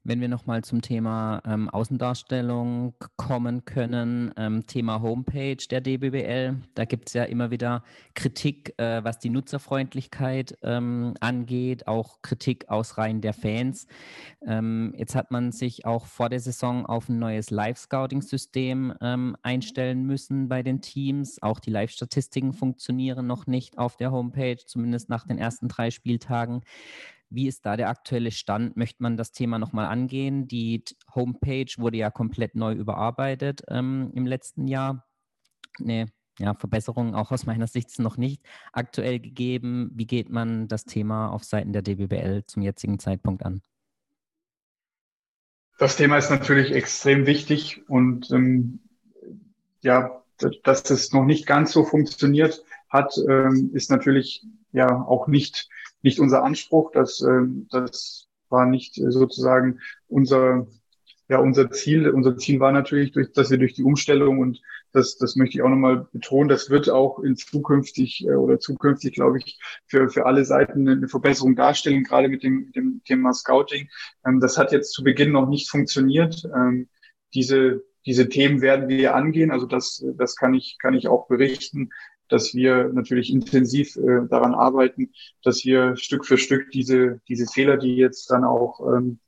Wenn 0.07 0.21
wir 0.21 0.29
nochmal 0.29 0.63
zum 0.63 0.83
Thema 0.83 1.41
ähm, 1.47 1.71
Außendarstellung 1.71 2.93
kommen 3.17 3.65
können, 3.65 4.35
ähm, 4.37 4.67
Thema 4.67 5.01
Homepage 5.01 5.57
der 5.57 5.81
DBBL, 5.81 6.57
da 6.75 6.85
gibt 6.85 7.09
es 7.09 7.15
ja 7.15 7.25
immer 7.25 7.51
wieder 7.51 7.83
Kritik, 8.15 8.75
äh, 8.77 9.03
was 9.03 9.19
die 9.19 9.31
Nutzerfreundlichkeit 9.31 10.59
ähm, 10.63 11.15
angeht, 11.21 11.87
auch 11.87 12.21
Kritik 12.21 12.69
aus 12.69 12.99
Reihen 12.99 13.23
der 13.23 13.33
Fans. 13.33 13.87
Ähm, 14.47 14.93
jetzt 14.95 15.15
hat 15.15 15.31
man 15.31 15.53
sich 15.53 15.87
auch 15.87 16.05
vor 16.05 16.29
der 16.29 16.41
Saison 16.41 16.85
auf 16.85 17.09
ein 17.09 17.19
neues 17.19 17.49
Live-Scouting-System 17.49 18.93
ähm, 19.01 19.39
einstellen 19.43 20.05
müssen 20.05 20.51
bei 20.51 20.63
den 20.63 20.83
Teams. 20.83 21.41
Auch 21.41 21.61
die 21.61 21.71
Live-Statistiken 21.71 22.53
funktionieren 22.53 23.27
noch 23.27 23.47
nicht 23.47 23.79
auf 23.79 23.97
der 23.97 24.13
Homepage, 24.13 24.59
zumindest 24.67 25.09
nach 25.09 25.27
den 25.27 25.39
ersten 25.39 25.69
drei 25.69 25.91
Spieltagen. 25.91 26.61
Wie 27.35 27.49
ist 27.49 27.67
da 27.67 27.77
der 27.77 27.89
aktuelle 27.89 28.31
Stand? 28.31 28.77
Möchte 28.77 29.03
man 29.03 29.17
das 29.17 29.33
Thema 29.33 29.59
nochmal 29.59 29.87
angehen? 29.87 30.47
Die 30.49 30.85
Homepage 31.15 31.73
wurde 31.79 31.97
ja 31.97 32.11
komplett 32.11 32.55
neu 32.55 32.73
überarbeitet 32.73 33.63
ähm, 33.69 34.11
im 34.15 34.27
letzten 34.27 34.67
Jahr. 34.69 35.07
Eine 35.81 36.07
ja, 36.39 36.55
Verbesserungen 36.55 37.15
auch 37.15 37.31
aus 37.31 37.47
meiner 37.47 37.67
Sicht 37.67 37.99
noch 37.99 38.17
nicht 38.17 38.43
aktuell 38.73 39.21
gegeben. 39.21 39.91
Wie 39.95 40.07
geht 40.07 40.31
man 40.31 40.69
das 40.69 40.85
Thema 40.85 41.29
auf 41.29 41.45
Seiten 41.45 41.73
der 41.73 41.83
DBBL 41.83 42.45
zum 42.47 42.63
jetzigen 42.63 42.99
Zeitpunkt 42.99 43.45
an? 43.45 43.63
Das 45.79 45.97
Thema 45.97 46.19
ist 46.19 46.31
natürlich 46.31 46.73
extrem 46.73 47.27
wichtig 47.27 47.83
und 47.89 48.31
ähm, 48.31 48.81
ja, 49.81 50.23
dass 50.63 50.91
es 50.91 51.13
noch 51.13 51.25
nicht 51.25 51.47
ganz 51.47 51.73
so 51.73 51.85
funktioniert 51.85 52.65
hat, 52.89 53.17
ähm, 53.29 53.71
ist 53.75 53.91
natürlich 53.91 54.45
ja 54.73 55.03
auch 55.05 55.27
nicht 55.27 55.69
nicht 56.05 56.21
unser 56.21 56.45
Anspruch. 56.45 56.93
Das, 56.93 57.21
äh, 57.23 57.43
das 57.71 58.29
war 58.49 58.67
nicht 58.67 58.99
äh, 58.99 59.11
sozusagen 59.11 59.81
unser, 60.07 60.69
ja, 61.29 61.39
unser 61.39 61.71
Ziel. 61.71 62.09
Unser 62.11 62.37
Ziel 62.37 62.61
war 62.61 62.71
natürlich, 62.71 63.13
durch, 63.13 63.33
dass 63.33 63.51
wir 63.51 63.59
durch 63.59 63.75
die 63.75 63.83
Umstellung 63.83 64.39
und 64.39 64.61
das, 64.93 65.17
das 65.17 65.35
möchte 65.35 65.57
ich 65.57 65.63
auch 65.63 65.69
nochmal 65.69 66.07
betonen, 66.13 66.49
das 66.49 66.71
wird 66.71 66.89
auch 66.89 67.19
in 67.19 67.37
zukünftig 67.37 68.25
äh, 68.27 68.35
oder 68.35 68.61
zukünftig, 68.61 69.15
glaube 69.15 69.39
ich, 69.39 69.59
für, 69.87 70.09
für 70.09 70.27
alle 70.27 70.45
Seiten 70.45 70.89
eine 70.89 71.09
Verbesserung 71.09 71.57
darstellen, 71.57 72.05
gerade 72.05 72.29
mit 72.29 72.45
dem, 72.45 72.71
dem 72.73 73.03
Thema 73.05 73.33
Scouting. 73.33 73.89
Ähm, 74.25 74.39
das 74.41 74.57
hat 74.57 74.71
jetzt 74.71 74.93
zu 74.93 75.03
Beginn 75.03 75.33
noch 75.33 75.49
nicht 75.49 75.69
funktioniert. 75.69 76.45
Ähm, 76.55 76.89
diese, 77.33 77.83
diese 78.07 78.29
Themen 78.29 78.61
werden 78.61 78.89
wir 78.89 79.17
angehen. 79.17 79.51
Also 79.51 79.67
das, 79.67 80.05
das 80.17 80.37
kann 80.37 80.55
ich, 80.55 80.77
kann 80.79 80.95
ich 80.95 81.09
auch 81.09 81.27
berichten 81.27 81.91
dass 82.29 82.55
wir 82.55 82.91
natürlich 82.93 83.31
intensiv 83.31 83.97
äh, 83.97 84.27
daran 84.29 84.55
arbeiten, 84.55 85.13
dass 85.43 85.65
wir 85.65 85.97
Stück 85.97 86.27
für 86.27 86.39
Stück 86.39 86.71
diese, 86.71 87.21
diese 87.29 87.47
Fehler, 87.47 87.77
die 87.77 87.97
jetzt 87.97 88.31
dann 88.31 88.45
auch 88.45 88.81
ähm, 88.95 89.19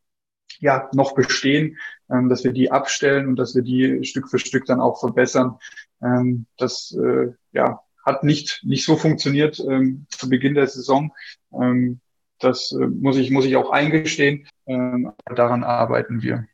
ja, 0.61 0.89
noch 0.93 1.15
bestehen, 1.15 1.79
ähm, 2.11 2.29
dass 2.29 2.45
wir 2.45 2.53
die 2.53 2.71
abstellen 2.71 3.29
und 3.29 3.37
dass 3.37 3.55
wir 3.55 3.63
die 3.63 4.05
Stück 4.05 4.29
für 4.29 4.39
Stück 4.39 4.65
dann 4.67 4.81
auch 4.81 5.01
verbessern. 5.01 5.59
Ähm, 6.03 6.47
das 6.57 6.97
äh, 6.97 7.33
ja, 7.53 7.81
hat 8.05 8.25
nicht, 8.25 8.61
nicht 8.65 8.85
so 8.85 8.97
funktioniert 8.97 9.59
ähm, 9.61 10.07
zu 10.09 10.29
Beginn 10.29 10.55
der 10.55 10.67
Saison. 10.67 11.13
Ähm, 11.53 12.01
das 12.39 12.73
äh, 12.73 12.87
muss, 12.87 13.17
ich, 13.17 13.31
muss 13.31 13.45
ich 13.45 13.57
auch 13.57 13.71
eingestehen. 13.71 14.47
Ähm, 14.67 15.13
daran 15.35 15.65
arbeiten 15.65 16.23
wir. 16.23 16.47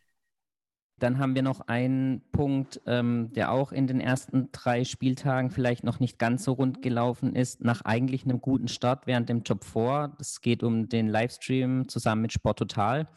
Dann 1.02 1.18
haben 1.18 1.34
wir 1.34 1.42
noch 1.42 1.62
einen 1.62 2.22
Punkt, 2.30 2.80
ähm, 2.86 3.32
der 3.32 3.50
auch 3.50 3.72
in 3.72 3.88
den 3.88 4.00
ersten 4.00 4.50
drei 4.52 4.84
Spieltagen 4.84 5.50
vielleicht 5.50 5.82
noch 5.82 5.98
nicht 5.98 6.16
ganz 6.16 6.44
so 6.44 6.52
rund 6.52 6.80
gelaufen 6.80 7.34
ist, 7.34 7.64
nach 7.64 7.80
eigentlich 7.84 8.22
einem 8.22 8.40
guten 8.40 8.68
Start 8.68 9.08
während 9.08 9.28
dem 9.28 9.42
Job 9.42 9.64
vor. 9.64 10.16
Es 10.20 10.40
geht 10.40 10.62
um 10.62 10.88
den 10.88 11.08
Livestream 11.08 11.88
zusammen 11.88 12.22
mit 12.22 12.32
Sport 12.32 12.60
Total. 12.60 13.08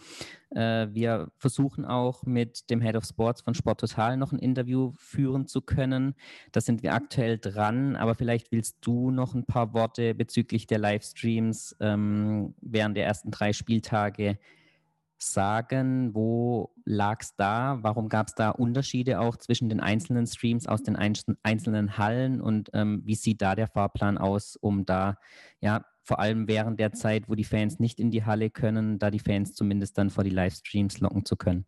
Äh, 0.49 0.87
wir 0.93 1.31
versuchen 1.37 1.85
auch 1.85 2.23
mit 2.25 2.71
dem 2.71 2.81
Head 2.81 2.95
of 2.95 3.05
Sports 3.05 3.41
von 3.41 3.53
Sport 3.53 3.81
Total 3.81 4.17
noch 4.17 4.31
ein 4.31 4.39
Interview 4.39 4.93
führen 4.97 5.45
zu 5.45 5.61
können. 5.61 6.15
Da 6.53 6.61
sind 6.61 6.81
wir 6.81 6.95
aktuell 6.95 7.37
dran, 7.37 7.95
aber 7.97 8.15
vielleicht 8.15 8.51
willst 8.51 8.77
du 8.81 9.11
noch 9.11 9.35
ein 9.35 9.45
paar 9.45 9.75
Worte 9.75 10.15
bezüglich 10.15 10.65
der 10.65 10.79
Livestreams 10.79 11.75
ähm, 11.79 12.55
während 12.61 12.97
der 12.97 13.05
ersten 13.05 13.29
drei 13.29 13.53
Spieltage 13.53 14.39
sagen, 15.17 16.13
wo 16.13 16.73
lag 16.83 17.21
es 17.21 17.35
da? 17.35 17.79
Warum 17.81 18.09
gab 18.09 18.27
es 18.27 18.35
da 18.35 18.49
Unterschiede 18.49 19.19
auch 19.19 19.37
zwischen 19.37 19.69
den 19.69 19.79
einzelnen 19.79 20.27
Streams 20.27 20.67
aus 20.67 20.83
den 20.83 20.95
einzelnen 20.95 21.97
Hallen 21.97 22.41
und 22.41 22.69
ähm, 22.73 23.01
wie 23.05 23.15
sieht 23.15 23.41
da 23.41 23.55
der 23.55 23.67
Fahrplan 23.67 24.17
aus, 24.17 24.55
um 24.55 24.85
da 24.85 25.17
ja 25.61 25.85
vor 26.03 26.19
allem 26.19 26.47
während 26.47 26.79
der 26.79 26.93
Zeit, 26.93 27.27
wo 27.27 27.35
die 27.35 27.43
Fans 27.43 27.79
nicht 27.79 27.99
in 27.99 28.11
die 28.11 28.25
Halle 28.25 28.49
können, 28.49 28.99
da 28.99 29.09
die 29.09 29.19
Fans 29.19 29.55
zumindest 29.55 29.97
dann 29.97 30.09
vor 30.09 30.23
die 30.23 30.29
Livestreams 30.29 30.99
locken 30.99 31.25
zu 31.25 31.35
können? 31.35 31.65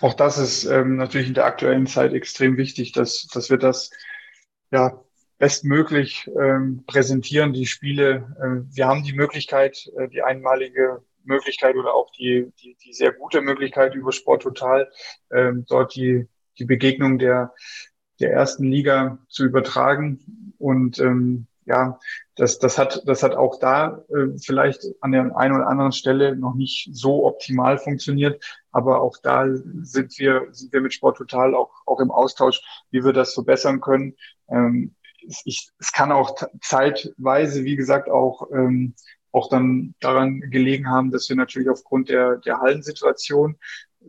Auch 0.00 0.14
das 0.14 0.38
ist 0.38 0.64
ähm, 0.64 0.96
natürlich 0.96 1.28
in 1.28 1.34
der 1.34 1.44
aktuellen 1.44 1.86
Zeit 1.86 2.12
extrem 2.12 2.56
wichtig, 2.56 2.90
dass, 2.92 3.28
dass 3.28 3.50
wir 3.50 3.58
das 3.58 3.90
ja 4.72 5.00
bestmöglich 5.38 6.28
ähm, 6.40 6.84
präsentieren, 6.86 7.52
die 7.52 7.66
Spiele. 7.66 8.34
Äh, 8.40 8.74
wir 8.74 8.86
haben 8.86 9.04
die 9.04 9.12
Möglichkeit, 9.12 9.88
äh, 9.96 10.08
die 10.08 10.22
einmalige 10.22 11.04
Möglichkeit 11.24 11.76
oder 11.76 11.94
auch 11.94 12.10
die, 12.12 12.52
die, 12.62 12.76
die 12.84 12.92
sehr 12.92 13.12
gute 13.12 13.40
Möglichkeit 13.40 13.94
über 13.94 14.12
Sport 14.12 14.42
Total, 14.42 14.90
ähm, 15.32 15.64
dort 15.68 15.94
die, 15.94 16.28
die 16.58 16.64
Begegnung 16.64 17.18
der, 17.18 17.52
der 18.20 18.32
ersten 18.32 18.64
Liga 18.64 19.18
zu 19.28 19.44
übertragen. 19.44 20.54
Und 20.58 20.98
ähm, 20.98 21.46
ja, 21.66 21.98
das, 22.36 22.58
das, 22.58 22.78
hat, 22.78 23.02
das 23.06 23.22
hat 23.22 23.34
auch 23.34 23.58
da 23.58 24.04
äh, 24.08 24.38
vielleicht 24.38 24.84
an 25.00 25.12
der 25.12 25.36
einen 25.36 25.56
oder 25.56 25.66
anderen 25.66 25.92
Stelle 25.92 26.36
noch 26.36 26.54
nicht 26.54 26.90
so 26.92 27.24
optimal 27.24 27.78
funktioniert. 27.78 28.44
Aber 28.70 29.00
auch 29.00 29.16
da 29.22 29.46
sind 29.48 30.18
wir, 30.18 30.48
sind 30.50 30.72
wir 30.72 30.80
mit 30.80 30.92
Sport 30.92 31.16
Total 31.16 31.54
auch, 31.54 31.70
auch 31.86 32.00
im 32.00 32.10
Austausch, 32.10 32.60
wie 32.90 33.04
wir 33.04 33.12
das 33.12 33.34
verbessern 33.34 33.80
können. 33.80 34.14
Ähm, 34.48 34.94
ich, 35.44 35.70
es 35.78 35.92
kann 35.92 36.12
auch 36.12 36.36
zeitweise, 36.60 37.64
wie 37.64 37.76
gesagt, 37.76 38.10
auch 38.10 38.50
ähm, 38.52 38.94
auch 39.34 39.48
dann 39.48 39.94
daran 40.00 40.40
gelegen 40.40 40.88
haben, 40.88 41.10
dass 41.10 41.28
wir 41.28 41.36
natürlich 41.36 41.68
aufgrund 41.68 42.08
der, 42.08 42.36
der 42.36 42.60
Hallensituation 42.60 43.56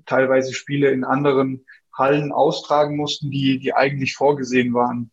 teilweise 0.05 0.53
Spiele 0.53 0.91
in 0.91 1.03
anderen 1.03 1.65
Hallen 1.93 2.31
austragen 2.31 2.95
mussten, 2.95 3.31
die, 3.31 3.57
die 3.57 3.73
eigentlich 3.73 4.15
vorgesehen 4.15 4.73
waren. 4.73 5.11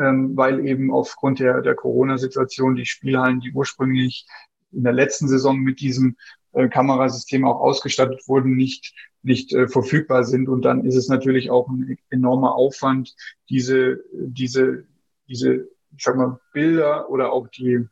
Ähm, 0.00 0.34
weil 0.34 0.66
eben 0.66 0.90
aufgrund 0.90 1.40
der, 1.40 1.60
der 1.60 1.74
Corona-Situation 1.74 2.74
die 2.74 2.86
Spielhallen, 2.86 3.40
die 3.40 3.52
ursprünglich 3.52 4.26
in 4.72 4.82
der 4.82 4.94
letzten 4.94 5.28
Saison 5.28 5.58
mit 5.58 5.80
diesem 5.80 6.16
äh, 6.52 6.68
Kamerasystem 6.68 7.44
auch 7.44 7.60
ausgestattet 7.60 8.22
wurden, 8.26 8.56
nicht, 8.56 8.94
nicht 9.22 9.52
äh, 9.52 9.68
verfügbar 9.68 10.24
sind. 10.24 10.48
Und 10.48 10.64
dann 10.64 10.84
ist 10.84 10.96
es 10.96 11.08
natürlich 11.08 11.50
auch 11.50 11.68
ein 11.68 11.98
enormer 12.08 12.54
Aufwand, 12.54 13.14
diese, 13.50 14.02
diese, 14.12 14.86
diese, 15.28 15.68
ich 15.96 16.02
sag 16.02 16.16
mal, 16.16 16.40
Bilder 16.52 17.10
oder 17.10 17.32
auch 17.32 17.48
die, 17.48 17.86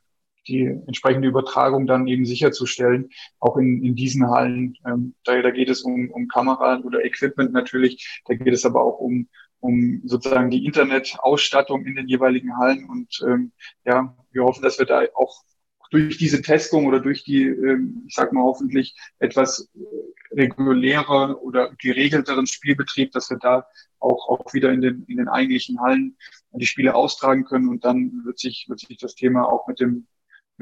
die 0.49 0.65
entsprechende 0.65 1.29
Übertragung 1.29 1.87
dann 1.87 2.07
eben 2.07 2.27
sicherzustellen, 2.27 3.11
auch 3.41 3.57
in, 3.57 3.83
in 3.83 3.95
diesen 3.95 4.29
Hallen. 4.29 4.77
Ähm, 4.87 5.15
da, 5.25 5.41
da 5.41 5.51
geht 5.51 5.69
es 5.69 5.83
um, 5.83 6.11
um 6.11 6.29
Kamera 6.29 6.81
oder 6.81 7.05
Equipment 7.05 7.53
natürlich, 7.53 8.23
da 8.27 8.35
geht 8.35 8.53
es 8.53 8.65
aber 8.65 8.83
auch 8.83 8.99
um, 8.99 9.29
um 9.61 10.03
sozusagen 10.05 10.51
die 10.51 10.65
Internetausstattung 10.65 11.87
in 11.87 11.95
den 11.95 12.09
jeweiligen 12.09 12.57
Hallen. 12.57 12.89
Und 12.89 13.23
ähm, 13.27 13.53
ja, 13.85 14.17
wir 14.33 14.45
hoffen, 14.45 14.63
dass 14.63 14.79
wir 14.79 14.87
da 14.87 15.03
auch 15.15 15.43
durch 15.91 16.17
diese 16.17 16.41
Testung 16.41 16.87
oder 16.87 17.01
durch 17.01 17.23
die, 17.23 17.45
ähm, 17.45 18.05
ich 18.09 18.15
sag 18.15 18.33
mal 18.33 18.43
hoffentlich 18.43 18.97
etwas 19.19 19.71
regulärer 20.33 21.43
oder 21.43 21.75
geregelteren 21.79 22.47
Spielbetrieb, 22.47 23.13
dass 23.13 23.31
wir 23.31 23.37
da 23.39 23.67
auch, 24.01 24.29
auch 24.29 24.55
wieder 24.55 24.73
in 24.73 24.81
den, 24.81 25.05
in 25.07 25.19
den 25.19 25.29
eigentlichen 25.29 25.81
Hallen 25.81 26.17
die 26.53 26.67
Spiele 26.67 26.95
austragen 26.95 27.45
können 27.45 27.69
und 27.69 27.85
dann 27.85 28.23
wird 28.25 28.39
sich, 28.39 28.67
wird 28.69 28.81
sich 28.81 28.99
das 28.99 29.15
Thema 29.15 29.45
auch 29.45 29.69
mit 29.69 29.81
dem 29.81 30.07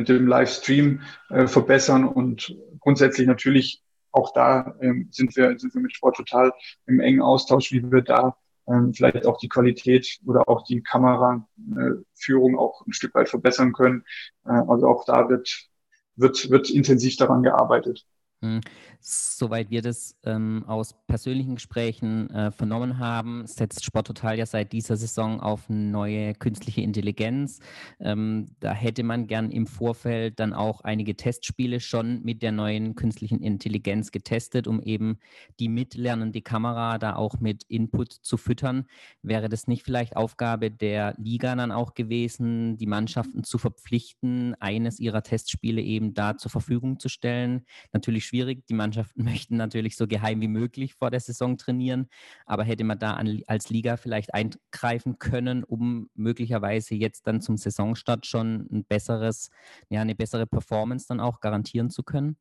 mit 0.01 0.09
dem 0.09 0.27
Livestream 0.27 1.03
äh, 1.29 1.47
verbessern 1.47 2.09
und 2.09 2.57
grundsätzlich 2.81 3.27
natürlich 3.27 3.83
auch 4.13 4.33
da 4.33 4.75
ähm, 4.81 5.09
sind 5.13 5.37
wir 5.37 5.59
sind 5.59 5.75
wir 5.75 5.83
mit 5.83 5.95
Sport 5.95 6.17
total 6.17 6.53
im 6.87 7.01
engen 7.01 7.21
Austausch, 7.21 7.71
wie 7.71 7.83
wir 7.93 8.03
da 8.03 8.37
ähm, 8.67 8.95
vielleicht 8.95 9.27
auch 9.27 9.39
die 9.39 9.49
Qualität 9.49 10.19
oder 10.27 10.49
auch 10.49 10.65
die 10.65 10.83
Kameraführung 10.83 12.55
äh, 12.55 12.59
auch 12.59 12.85
ein 12.87 12.93
Stück 12.93 13.15
weit 13.15 13.29
verbessern 13.29 13.73
können. 13.73 14.05
Äh, 14.47 14.51
also 14.51 14.89
auch 14.89 15.05
da 15.05 15.29
wird 15.29 15.69
wird 16.17 16.51
wird 16.51 16.71
intensiv 16.71 17.17
daran 17.17 17.43
gearbeitet. 17.43 18.07
Hm. 18.43 18.63
Soweit 19.01 19.71
wir 19.71 19.83
das 19.83 20.17
ähm, 20.25 20.65
aus 20.67 20.95
persönlichen 21.07 21.57
Gesprächen 21.57 22.31
äh, 22.31 22.51
vernommen 22.51 22.99
haben, 22.99 23.47
setzt 23.47 23.85
Sport 23.85 24.07
Total 24.07 24.39
ja 24.39 24.47
seit 24.47 24.73
dieser 24.73 24.97
Saison 24.97 25.41
auf 25.41 25.69
neue 25.69 26.35
künstliche 26.35 26.81
Intelligenz. 26.81 27.61
Ähm, 27.99 28.49
da 28.61 28.73
hätte 28.73 29.03
man 29.03 29.27
gern 29.27 29.51
im 29.51 29.67
Vorfeld 29.67 30.41
dann 30.41 30.55
auch 30.55 30.81
einige 30.81 31.17
Testspiele 31.17 31.81
schon 31.81 32.23
mit 32.23 32.41
der 32.41 32.53
neuen 32.53 32.95
künstlichen 32.95 33.43
Intelligenz 33.43 34.11
getestet, 34.11 34.67
um 34.67 34.81
eben 34.81 35.19
die 35.59 35.69
mitlernende 35.69 36.41
Kamera 36.41 36.97
da 36.97 37.17
auch 37.17 37.41
mit 37.41 37.65
Input 37.65 38.13
zu 38.13 38.39
füttern. 38.39 38.87
Wäre 39.23 39.51
das 39.51 39.67
nicht 39.67 39.83
vielleicht 39.83 40.17
Aufgabe 40.17 40.71
der 40.71 41.15
Liga 41.19 41.55
dann 41.57 41.73
auch 41.73 41.93
gewesen, 41.93 42.79
die 42.79 42.87
Mannschaften 42.87 43.45
zu 43.45 43.59
verpflichten, 43.59 44.55
eines 44.61 44.99
ihrer 44.99 45.23
Testspiele 45.23 45.83
eben 45.83 46.15
da 46.15 46.39
zur 46.39 46.51
Verfügung 46.51 46.99
zu 46.99 47.11
stellen? 47.11 47.67
Natürlich 47.93 48.30
schwierig. 48.31 48.67
Die 48.67 48.75
Mannschaften 48.75 49.25
möchten 49.25 49.57
natürlich 49.57 49.97
so 49.97 50.07
geheim 50.07 50.41
wie 50.41 50.49
möglich 50.49 50.95
vor 50.95 51.11
der 51.11 51.21
Saison 51.21 51.57
trainieren. 51.57 52.09
Aber 52.47 52.65
hätte 52.65 52.85
man 52.85 52.99
da 52.99 53.15
an, 53.15 53.43
als 53.47 53.71
Liga 53.71 53.97
vielleicht 53.97 54.33
eingreifen 54.35 55.19
können, 55.19 55.65
um 55.65 56.09
möglicherweise 56.15 56.95
jetzt 56.95 57.27
dann 57.27 57.41
zum 57.41 57.57
Saisonstart 57.57 58.27
schon 58.27 58.67
ein 58.71 58.85
besseres, 58.85 59.51
ja, 59.89 60.01
eine 60.01 60.15
bessere 60.15 60.47
Performance 60.47 61.07
dann 61.09 61.21
auch 61.21 61.41
garantieren 61.41 61.91
zu 61.91 62.03
können? 62.03 62.37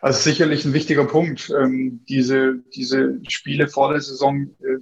Also 0.00 0.18
sicherlich 0.18 0.64
ein 0.64 0.72
wichtiger 0.72 1.04
Punkt. 1.04 1.52
Ähm, 1.56 2.04
diese, 2.08 2.58
diese 2.74 3.20
Spiele 3.28 3.68
vor 3.68 3.92
der 3.92 4.00
Saison 4.00 4.50
äh, 4.60 4.78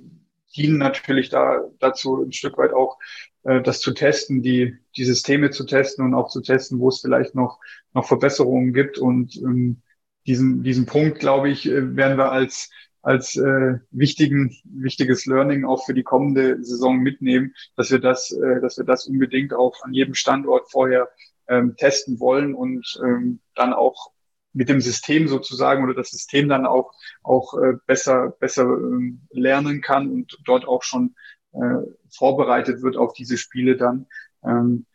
dienen 0.56 0.78
natürlich 0.78 1.28
da, 1.28 1.60
dazu 1.78 2.22
ein 2.22 2.32
Stück 2.32 2.58
weit 2.58 2.72
auch 2.72 2.98
äh, 3.44 3.62
das 3.62 3.80
zu 3.80 3.92
testen, 3.92 4.42
die, 4.42 4.76
die 4.96 5.04
Systeme 5.04 5.50
zu 5.50 5.64
testen 5.64 6.04
und 6.04 6.14
auch 6.14 6.28
zu 6.28 6.40
testen, 6.40 6.78
wo 6.78 6.88
es 6.88 7.00
vielleicht 7.00 7.34
noch, 7.34 7.58
noch 7.94 8.06
Verbesserungen 8.06 8.72
gibt. 8.72 8.98
Und 8.98 9.36
ähm, 9.36 9.82
diesen, 10.26 10.62
diesen 10.62 10.86
Punkt, 10.86 11.18
glaube 11.18 11.50
ich, 11.50 11.66
äh, 11.66 11.96
werden 11.96 12.18
wir 12.18 12.32
als, 12.32 12.70
als 13.02 13.36
äh, 13.36 13.78
wichtigen, 13.90 14.54
wichtiges 14.64 15.26
Learning 15.26 15.64
auch 15.64 15.86
für 15.86 15.94
die 15.94 16.02
kommende 16.02 16.62
Saison 16.62 16.98
mitnehmen, 16.98 17.54
dass 17.76 17.90
wir 17.90 18.00
das, 18.00 18.30
äh, 18.30 18.60
dass 18.60 18.76
wir 18.76 18.84
das 18.84 19.06
unbedingt 19.06 19.54
auch 19.54 19.82
an 19.82 19.94
jedem 19.94 20.14
Standort 20.14 20.70
vorher 20.70 21.08
ähm, 21.48 21.76
testen 21.76 22.20
wollen 22.20 22.54
und 22.54 23.00
ähm, 23.04 23.40
dann 23.54 23.72
auch 23.72 24.12
mit 24.52 24.68
dem 24.68 24.80
System 24.80 25.28
sozusagen 25.28 25.84
oder 25.84 25.94
das 25.94 26.10
System 26.10 26.48
dann 26.48 26.66
auch 26.66 26.92
auch 27.22 27.54
äh, 27.54 27.74
besser 27.86 28.30
besser 28.40 28.64
ähm, 28.64 29.20
lernen 29.30 29.80
kann 29.80 30.10
und 30.10 30.38
dort 30.44 30.66
auch 30.66 30.82
schon 30.82 31.14
äh, 31.52 31.82
vorbereitet 32.10 32.82
wird 32.82 32.96
auf 32.96 33.12
diese 33.12 33.36
Spiele 33.36 33.76
dann. 33.76 34.06
Ähm, 34.44 34.86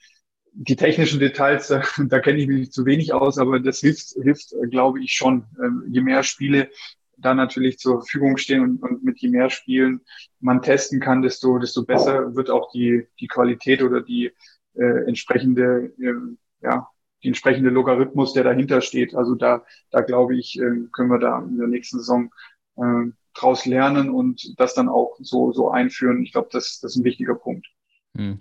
die 0.56 0.76
technischen 0.76 1.20
Details, 1.20 1.68
da, 1.68 1.84
da 1.98 2.20
kenne 2.20 2.40
ich 2.40 2.48
mich 2.48 2.72
zu 2.72 2.86
wenig 2.86 3.14
aus, 3.14 3.38
aber 3.38 3.60
das 3.60 3.80
hilft, 3.80 4.16
hilft 4.22 4.54
äh, 4.54 4.68
glaube 4.68 5.02
ich, 5.02 5.14
schon. 5.14 5.46
Ähm, 5.62 5.84
je 5.90 6.02
mehr 6.02 6.24
Spiele 6.24 6.70
da 7.18 7.34
natürlich 7.34 7.80
zur 7.80 8.00
Verfügung 8.02 8.38
stehen 8.38 8.62
und, 8.62 8.84
und 8.84 9.04
mit 9.04 9.20
je 9.20 9.30
mehr 9.30 9.50
Spielen 9.50 10.02
man 10.40 10.62
testen 10.62 11.00
kann, 11.00 11.22
desto, 11.22 11.60
desto 11.60 11.86
besser 11.86 12.36
wird 12.36 12.50
auch 12.50 12.72
die, 12.72 13.08
die 13.20 13.28
Qualität 13.28 13.82
oder 13.82 14.02
die 14.02 14.32
äh, 14.76 15.08
entsprechende, 15.08 15.94
äh, 16.00 16.14
ja, 16.62 16.90
die 17.26 17.30
entsprechende 17.30 17.72
Logarithmus, 17.72 18.34
der 18.34 18.44
dahinter 18.44 18.82
steht. 18.82 19.16
Also 19.16 19.34
da, 19.34 19.66
da 19.90 20.02
glaube 20.02 20.38
ich, 20.38 20.60
äh, 20.60 20.88
können 20.94 21.10
wir 21.10 21.18
da 21.18 21.40
in 21.40 21.58
der 21.58 21.68
nächsten 21.68 21.98
Saison 21.98 22.32
äh, 22.78 23.12
draus 23.34 23.66
lernen 23.66 24.12
und 24.12 24.54
das 24.60 24.76
dann 24.76 24.88
auch 24.88 25.18
so, 25.20 25.52
so 25.52 25.72
einführen. 25.72 26.22
Ich 26.22 26.32
glaube, 26.32 26.50
das, 26.52 26.80
das 26.80 26.92
ist 26.92 26.98
ein 26.98 27.04
wichtiger 27.04 27.36
Punkt. 27.36 27.68
Hm. 28.16 28.40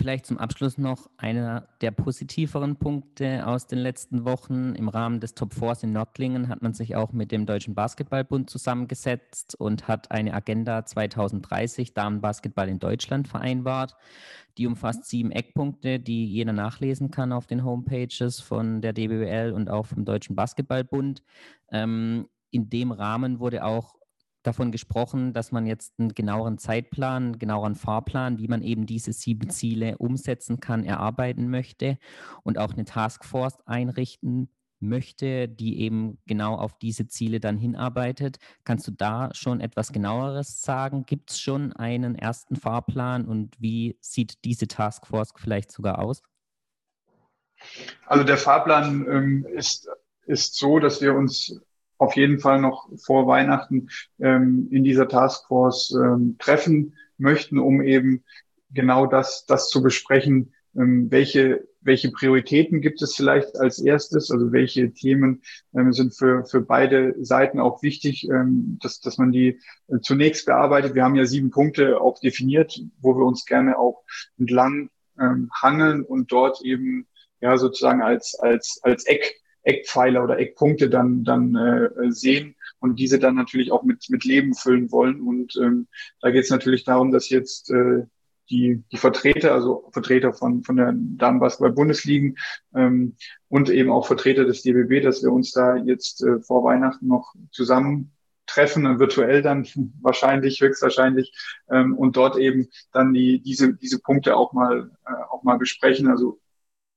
Vielleicht 0.00 0.24
zum 0.24 0.38
Abschluss 0.38 0.78
noch 0.78 1.10
einer 1.18 1.68
der 1.82 1.90
positiveren 1.90 2.76
Punkte 2.76 3.46
aus 3.46 3.66
den 3.66 3.80
letzten 3.80 4.24
Wochen. 4.24 4.74
Im 4.74 4.88
Rahmen 4.88 5.20
des 5.20 5.34
Top 5.34 5.52
Fours 5.52 5.82
in 5.82 5.92
Nördlingen 5.92 6.48
hat 6.48 6.62
man 6.62 6.72
sich 6.72 6.96
auch 6.96 7.12
mit 7.12 7.30
dem 7.30 7.44
Deutschen 7.44 7.74
Basketballbund 7.74 8.48
zusammengesetzt 8.48 9.56
und 9.60 9.88
hat 9.88 10.10
eine 10.10 10.32
Agenda 10.32 10.86
2030 10.86 11.92
Damenbasketball 11.92 12.70
in 12.70 12.78
Deutschland 12.78 13.28
vereinbart. 13.28 13.94
Die 14.56 14.66
umfasst 14.66 15.04
sieben 15.04 15.32
Eckpunkte, 15.32 16.00
die 16.00 16.24
jeder 16.24 16.54
nachlesen 16.54 17.10
kann 17.10 17.30
auf 17.30 17.46
den 17.46 17.62
Homepages 17.62 18.40
von 18.40 18.80
der 18.80 18.94
DBWL 18.94 19.52
und 19.52 19.68
auch 19.68 19.84
vom 19.84 20.06
Deutschen 20.06 20.34
Basketballbund. 20.34 21.22
Ähm, 21.70 22.26
in 22.50 22.70
dem 22.70 22.90
Rahmen 22.90 23.38
wurde 23.38 23.66
auch 23.66 23.99
davon 24.42 24.72
gesprochen, 24.72 25.32
dass 25.32 25.52
man 25.52 25.66
jetzt 25.66 25.94
einen 25.98 26.14
genaueren 26.14 26.58
Zeitplan, 26.58 27.24
einen 27.24 27.38
genaueren 27.38 27.74
Fahrplan, 27.74 28.38
wie 28.38 28.48
man 28.48 28.62
eben 28.62 28.86
diese 28.86 29.12
sieben 29.12 29.50
Ziele 29.50 29.98
umsetzen 29.98 30.60
kann, 30.60 30.84
erarbeiten 30.84 31.50
möchte 31.50 31.98
und 32.42 32.58
auch 32.58 32.72
eine 32.72 32.84
Taskforce 32.84 33.58
einrichten 33.66 34.48
möchte, 34.80 35.48
die 35.48 35.80
eben 35.80 36.18
genau 36.26 36.54
auf 36.54 36.78
diese 36.78 37.06
Ziele 37.06 37.38
dann 37.38 37.58
hinarbeitet. 37.58 38.38
Kannst 38.64 38.86
du 38.88 38.92
da 38.92 39.30
schon 39.34 39.60
etwas 39.60 39.92
genaueres 39.92 40.62
sagen? 40.62 41.04
Gibt 41.04 41.30
es 41.30 41.40
schon 41.40 41.72
einen 41.74 42.14
ersten 42.14 42.56
Fahrplan 42.56 43.26
und 43.26 43.60
wie 43.60 43.98
sieht 44.00 44.44
diese 44.44 44.68
Taskforce 44.68 45.32
vielleicht 45.36 45.70
sogar 45.70 45.98
aus? 45.98 46.22
Also 48.06 48.24
der 48.24 48.38
Fahrplan 48.38 49.06
ähm, 49.06 49.46
ist, 49.52 49.88
ist 50.24 50.56
so, 50.56 50.78
dass 50.78 51.02
wir 51.02 51.14
uns 51.14 51.60
auf 52.00 52.16
jeden 52.16 52.40
Fall 52.40 52.60
noch 52.60 52.88
vor 52.96 53.26
Weihnachten 53.26 53.88
ähm, 54.18 54.68
in 54.70 54.84
dieser 54.84 55.06
Taskforce 55.06 55.94
ähm, 55.94 56.36
treffen 56.38 56.94
möchten, 57.18 57.58
um 57.58 57.82
eben 57.82 58.24
genau 58.72 59.06
das, 59.06 59.44
das 59.46 59.68
zu 59.68 59.82
besprechen, 59.82 60.54
ähm, 60.74 61.10
welche, 61.10 61.68
welche 61.82 62.10
Prioritäten 62.10 62.80
gibt 62.80 63.02
es 63.02 63.14
vielleicht 63.14 63.56
als 63.56 63.78
erstes, 63.80 64.30
also 64.30 64.50
welche 64.50 64.92
Themen 64.92 65.42
ähm, 65.74 65.92
sind 65.92 66.16
für, 66.16 66.46
für 66.46 66.62
beide 66.62 67.14
Seiten 67.22 67.60
auch 67.60 67.82
wichtig, 67.82 68.26
ähm, 68.30 68.78
dass, 68.82 69.00
dass 69.00 69.18
man 69.18 69.30
die 69.30 69.60
äh, 69.88 70.00
zunächst 70.00 70.46
bearbeitet. 70.46 70.94
Wir 70.94 71.04
haben 71.04 71.16
ja 71.16 71.26
sieben 71.26 71.50
Punkte 71.50 72.00
auch 72.00 72.18
definiert, 72.18 72.80
wo 73.00 73.14
wir 73.14 73.26
uns 73.26 73.44
gerne 73.44 73.78
auch 73.78 74.04
entlang 74.38 74.88
ähm, 75.20 75.50
hangeln 75.52 76.02
und 76.02 76.32
dort 76.32 76.62
eben 76.62 77.06
ja 77.42 77.58
sozusagen 77.58 78.00
als, 78.00 78.38
als, 78.40 78.80
als 78.82 79.04
Eck 79.04 79.40
Eckpfeiler 79.62 80.24
oder 80.24 80.38
Eckpunkte 80.38 80.88
dann, 80.88 81.24
dann 81.24 81.54
äh, 81.54 82.10
sehen 82.10 82.56
und 82.80 82.98
diese 82.98 83.18
dann 83.18 83.34
natürlich 83.34 83.72
auch 83.72 83.82
mit, 83.82 84.08
mit 84.08 84.24
Leben 84.24 84.54
füllen 84.54 84.90
wollen. 84.90 85.20
Und 85.20 85.56
ähm, 85.56 85.86
da 86.20 86.30
geht 86.30 86.44
es 86.44 86.50
natürlich 86.50 86.84
darum, 86.84 87.12
dass 87.12 87.28
jetzt 87.28 87.70
äh, 87.70 88.04
die, 88.50 88.82
die 88.90 88.96
Vertreter, 88.96 89.52
also 89.52 89.88
Vertreter 89.92 90.32
von, 90.32 90.62
von 90.62 90.76
der 90.76 90.92
Damenbasketball-Bundesligen 90.94 92.36
ähm, 92.74 93.16
und 93.48 93.70
eben 93.70 93.90
auch 93.90 94.06
Vertreter 94.06 94.44
des 94.44 94.62
DBB, 94.62 95.02
dass 95.02 95.22
wir 95.22 95.32
uns 95.32 95.52
da 95.52 95.76
jetzt 95.76 96.22
äh, 96.22 96.40
vor 96.40 96.64
Weihnachten 96.64 97.06
noch 97.06 97.34
zusammen 97.52 98.12
treffen, 98.46 98.98
virtuell 98.98 99.42
dann 99.42 99.66
wahrscheinlich, 100.00 100.60
höchstwahrscheinlich, 100.60 101.32
ähm, 101.70 101.96
und 101.96 102.16
dort 102.16 102.36
eben 102.36 102.68
dann 102.92 103.12
die, 103.14 103.40
diese, 103.40 103.74
diese 103.74 104.00
Punkte 104.00 104.36
auch 104.36 104.52
mal, 104.52 104.90
äh, 105.06 105.12
auch 105.30 105.42
mal 105.44 105.56
besprechen. 105.56 106.08
Also 106.08 106.40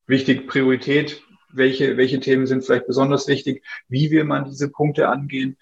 wichtig, 0.07 0.47
Priorität, 0.47 1.21
welche, 1.53 1.97
welche 1.97 2.19
Themen 2.19 2.47
sind 2.47 2.63
vielleicht 2.63 2.87
besonders 2.87 3.27
wichtig, 3.27 3.63
wie 3.87 4.11
will 4.11 4.23
man 4.23 4.45
diese 4.45 4.69
Punkte 4.69 5.09
angehen, 5.09 5.57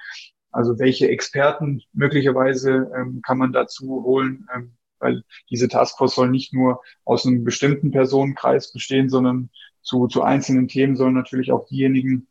also 0.51 0.79
welche 0.79 1.09
Experten 1.09 1.81
möglicherweise 1.93 2.91
ähm, 2.95 3.21
kann 3.25 3.37
man 3.37 3.53
dazu 3.53 4.03
holen, 4.03 4.47
ähm, 4.55 4.73
weil 4.99 5.23
diese 5.49 5.67
Taskforce 5.67 6.15
soll 6.15 6.29
nicht 6.29 6.53
nur 6.53 6.81
aus 7.05 7.25
einem 7.25 7.43
bestimmten 7.43 7.91
Personenkreis 7.91 8.71
bestehen, 8.71 9.09
sondern 9.09 9.49
zu, 9.81 10.07
zu 10.07 10.21
einzelnen 10.21 10.67
Themen 10.67 10.95
sollen 10.95 11.15
natürlich 11.15 11.51
auch 11.51 11.65
diejenigen 11.65 12.27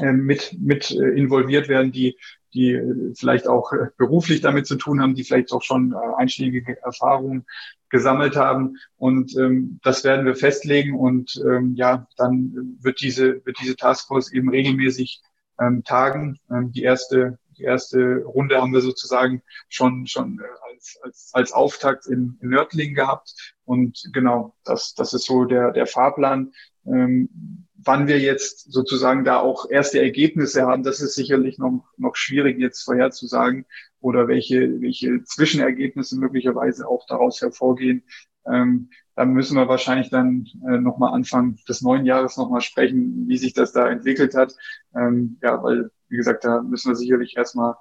mit, 0.00 0.56
mit 0.58 0.90
äh, 0.90 1.10
involviert 1.10 1.68
werden, 1.68 1.92
die, 1.92 2.16
die 2.54 2.72
äh, 2.72 3.14
vielleicht 3.14 3.46
auch 3.46 3.72
äh, 3.72 3.88
beruflich 3.96 4.40
damit 4.40 4.66
zu 4.66 4.76
tun 4.76 5.00
haben, 5.00 5.14
die 5.14 5.24
vielleicht 5.24 5.52
auch 5.52 5.62
schon 5.62 5.92
äh, 5.92 5.96
einschlägige 6.16 6.80
Erfahrungen 6.82 7.46
gesammelt 7.90 8.36
haben. 8.36 8.76
Und 8.96 9.36
ähm, 9.36 9.80
das 9.82 10.04
werden 10.04 10.26
wir 10.26 10.36
festlegen 10.36 10.98
und 10.98 11.40
ähm, 11.44 11.74
ja, 11.74 12.06
dann 12.16 12.76
wird 12.80 13.00
diese, 13.00 13.44
wird 13.44 13.58
diese 13.60 13.76
Taskforce 13.76 14.32
eben 14.32 14.50
regelmäßig 14.50 15.22
ähm, 15.60 15.84
tagen. 15.84 16.38
Ähm, 16.50 16.72
die 16.72 16.82
erste, 16.82 17.38
die 17.56 17.64
erste 17.64 18.22
Runde 18.24 18.60
haben 18.60 18.72
wir 18.72 18.80
sozusagen 18.80 19.42
schon, 19.68 20.06
schon 20.06 20.38
äh, 20.40 20.72
als, 20.72 20.98
als, 21.02 21.30
als 21.32 21.52
Auftakt 21.52 22.06
in, 22.06 22.38
in 22.40 22.50
Nördlingen 22.50 22.94
gehabt. 22.94 23.54
Und 23.64 24.08
genau, 24.12 24.54
das, 24.64 24.94
das 24.94 25.12
ist 25.12 25.24
so 25.24 25.44
der, 25.44 25.72
der 25.72 25.86
Fahrplan. 25.86 26.52
Ähm, 26.86 27.67
wann 27.88 28.06
wir 28.06 28.20
jetzt 28.20 28.70
sozusagen 28.70 29.24
da 29.24 29.40
auch 29.40 29.68
erste 29.68 29.98
Ergebnisse 30.00 30.66
haben, 30.66 30.82
das 30.82 31.00
ist 31.00 31.14
sicherlich 31.14 31.58
noch, 31.58 31.84
noch 31.96 32.16
schwierig 32.16 32.58
jetzt 32.58 32.82
vorherzusagen 32.82 33.64
oder 34.00 34.28
welche, 34.28 34.80
welche 34.82 35.24
Zwischenergebnisse 35.24 36.18
möglicherweise 36.18 36.86
auch 36.86 37.06
daraus 37.06 37.40
hervorgehen. 37.40 38.04
Ähm, 38.46 38.90
da 39.16 39.24
müssen 39.24 39.56
wir 39.56 39.68
wahrscheinlich 39.68 40.10
dann 40.10 40.46
äh, 40.68 40.78
nochmal 40.78 41.14
Anfang 41.14 41.58
des 41.66 41.80
neuen 41.80 42.04
Jahres 42.04 42.36
nochmal 42.36 42.60
sprechen, 42.60 43.24
wie 43.26 43.38
sich 43.38 43.54
das 43.54 43.72
da 43.72 43.88
entwickelt 43.88 44.34
hat. 44.34 44.54
Ähm, 44.94 45.38
ja, 45.42 45.62
weil, 45.62 45.90
wie 46.08 46.18
gesagt, 46.18 46.44
da 46.44 46.60
müssen 46.60 46.90
wir 46.90 46.96
sicherlich 46.96 47.38
erstmal 47.38 47.74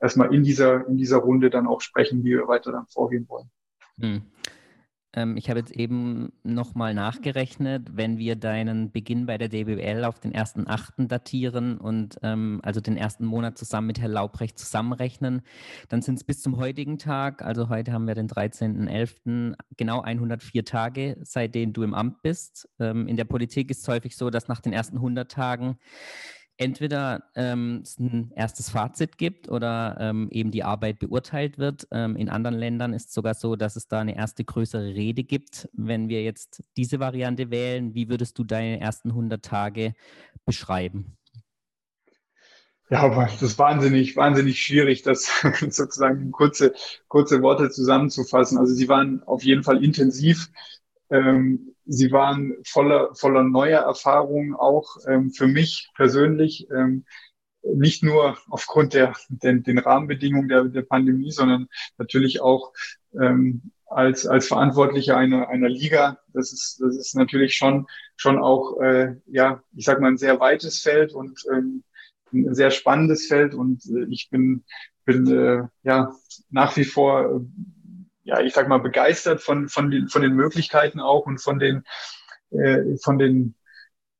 erstmal 0.00 0.34
in 0.34 0.42
dieser, 0.42 0.86
in 0.88 0.96
dieser 0.96 1.18
Runde 1.18 1.50
dann 1.50 1.68
auch 1.68 1.80
sprechen, 1.80 2.24
wie 2.24 2.30
wir 2.30 2.48
weiter 2.48 2.72
dann 2.72 2.86
vorgehen 2.88 3.26
wollen. 3.28 3.48
Hm. 4.00 4.22
Ähm, 5.16 5.36
ich 5.36 5.48
habe 5.48 5.58
jetzt 5.58 5.72
eben 5.72 6.32
nochmal 6.44 6.94
nachgerechnet, 6.94 7.96
wenn 7.96 8.18
wir 8.18 8.36
deinen 8.36 8.92
Beginn 8.92 9.26
bei 9.26 9.38
der 9.38 9.48
DBL 9.48 10.04
auf 10.04 10.20
den 10.20 10.34
1.8. 10.34 11.08
datieren 11.08 11.78
und 11.78 12.16
ähm, 12.22 12.60
also 12.62 12.80
den 12.80 12.96
ersten 12.96 13.24
Monat 13.24 13.58
zusammen 13.58 13.88
mit 13.88 13.98
Herrn 13.98 14.12
Laubrecht 14.12 14.58
zusammenrechnen, 14.58 15.42
dann 15.88 16.02
sind 16.02 16.16
es 16.16 16.24
bis 16.24 16.42
zum 16.42 16.58
heutigen 16.58 16.98
Tag, 16.98 17.42
also 17.42 17.70
heute 17.70 17.92
haben 17.92 18.06
wir 18.06 18.14
den 18.14 18.28
13.11., 18.28 19.56
genau 19.76 20.02
104 20.02 20.64
Tage, 20.64 21.16
seitdem 21.22 21.72
du 21.72 21.82
im 21.82 21.94
Amt 21.94 22.22
bist. 22.22 22.68
Ähm, 22.78 23.08
in 23.08 23.16
der 23.16 23.24
Politik 23.24 23.70
ist 23.70 23.80
es 23.80 23.88
häufig 23.88 24.16
so, 24.16 24.30
dass 24.30 24.48
nach 24.48 24.60
den 24.60 24.74
ersten 24.74 24.96
100 24.96 25.30
Tagen 25.30 25.78
entweder 26.58 27.24
ähm, 27.34 27.80
es 27.82 27.98
ein 27.98 28.32
erstes 28.34 28.70
Fazit 28.70 29.18
gibt 29.18 29.48
oder 29.48 29.96
ähm, 30.00 30.28
eben 30.30 30.50
die 30.50 30.64
Arbeit 30.64 30.98
beurteilt 30.98 31.58
wird. 31.58 31.86
Ähm, 31.90 32.16
in 32.16 32.28
anderen 32.28 32.56
Ländern 32.56 32.92
ist 32.92 33.08
es 33.08 33.14
sogar 33.14 33.34
so, 33.34 33.56
dass 33.56 33.76
es 33.76 33.88
da 33.88 34.00
eine 34.00 34.16
erste 34.16 34.44
größere 34.44 34.94
Rede 34.94 35.24
gibt. 35.24 35.68
Wenn 35.72 36.08
wir 36.08 36.22
jetzt 36.22 36.62
diese 36.76 37.00
Variante 37.00 37.50
wählen, 37.50 37.94
wie 37.94 38.08
würdest 38.08 38.38
du 38.38 38.44
deine 38.44 38.80
ersten 38.80 39.10
100 39.10 39.44
Tage 39.44 39.94
beschreiben? 40.44 41.16
Ja, 42.88 43.00
aber 43.00 43.24
das 43.24 43.42
ist 43.42 43.58
wahnsinnig, 43.58 44.16
wahnsinnig 44.16 44.62
schwierig, 44.62 45.02
das 45.02 45.28
sozusagen 45.70 46.22
in 46.22 46.32
kurze, 46.32 46.72
kurze 47.08 47.42
Worte 47.42 47.68
zusammenzufassen. 47.70 48.58
Also 48.58 48.74
sie 48.74 48.88
waren 48.88 49.22
auf 49.24 49.42
jeden 49.42 49.64
Fall 49.64 49.82
intensiv. 49.82 50.50
Ähm, 51.10 51.75
sie 51.86 52.12
waren 52.12 52.54
voller, 52.64 53.14
voller 53.14 53.42
neuer 53.42 53.80
Erfahrungen 53.80 54.54
auch 54.54 54.96
ähm, 55.06 55.30
für 55.30 55.46
mich 55.46 55.90
persönlich. 55.94 56.68
Ähm, 56.70 57.04
nicht 57.74 58.02
nur 58.02 58.36
aufgrund 58.48 58.94
der, 58.94 59.14
den, 59.28 59.62
den 59.62 59.78
Rahmenbedingungen 59.78 60.48
der, 60.48 60.64
der 60.64 60.82
Pandemie, 60.82 61.30
sondern 61.30 61.68
natürlich 61.98 62.40
auch 62.40 62.72
ähm, 63.20 63.72
als, 63.86 64.26
als 64.26 64.48
Verantwortlicher 64.48 65.16
einer, 65.16 65.48
einer 65.48 65.68
Liga. 65.68 66.18
Das 66.32 66.52
ist, 66.52 66.80
das 66.80 66.96
ist 66.96 67.14
natürlich 67.14 67.54
schon, 67.54 67.86
schon 68.16 68.38
auch, 68.38 68.80
äh, 68.80 69.16
ja, 69.26 69.62
ich 69.74 69.84
sag 69.84 70.00
mal, 70.00 70.08
ein 70.08 70.18
sehr 70.18 70.40
weites 70.40 70.80
Feld 70.80 71.12
und 71.12 71.42
ähm, 71.52 71.84
ein 72.32 72.54
sehr 72.54 72.70
spannendes 72.70 73.26
Feld. 73.26 73.54
Und 73.54 73.84
äh, 73.86 74.06
ich 74.10 74.28
bin, 74.30 74.64
bin 75.04 75.26
äh, 75.26 75.68
ja 75.82 76.14
nach 76.50 76.76
wie 76.76 76.84
vor 76.84 77.44
ja, 78.26 78.40
ich 78.40 78.52
sag 78.52 78.68
mal, 78.68 78.78
begeistert 78.78 79.40
von, 79.40 79.68
von, 79.68 79.90
den, 79.90 80.08
von 80.08 80.20
den 80.20 80.34
Möglichkeiten 80.34 81.00
auch 81.00 81.26
und 81.26 81.40
von 81.40 81.58
den, 81.60 81.84
äh, 82.50 82.96
von 83.02 83.18
den, 83.18 83.54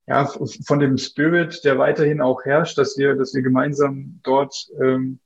ja, 0.07 0.27
von 0.27 0.79
dem 0.79 0.97
Spirit, 0.97 1.64
der 1.64 1.79
weiterhin 1.79 2.21
auch 2.21 2.45
herrscht, 2.45 2.79
dass 2.79 2.97
wir, 2.97 3.16
dass 3.16 3.35
wir 3.35 3.42
gemeinsam 3.42 4.21
dort 4.23 4.69
ähm, 4.81 5.19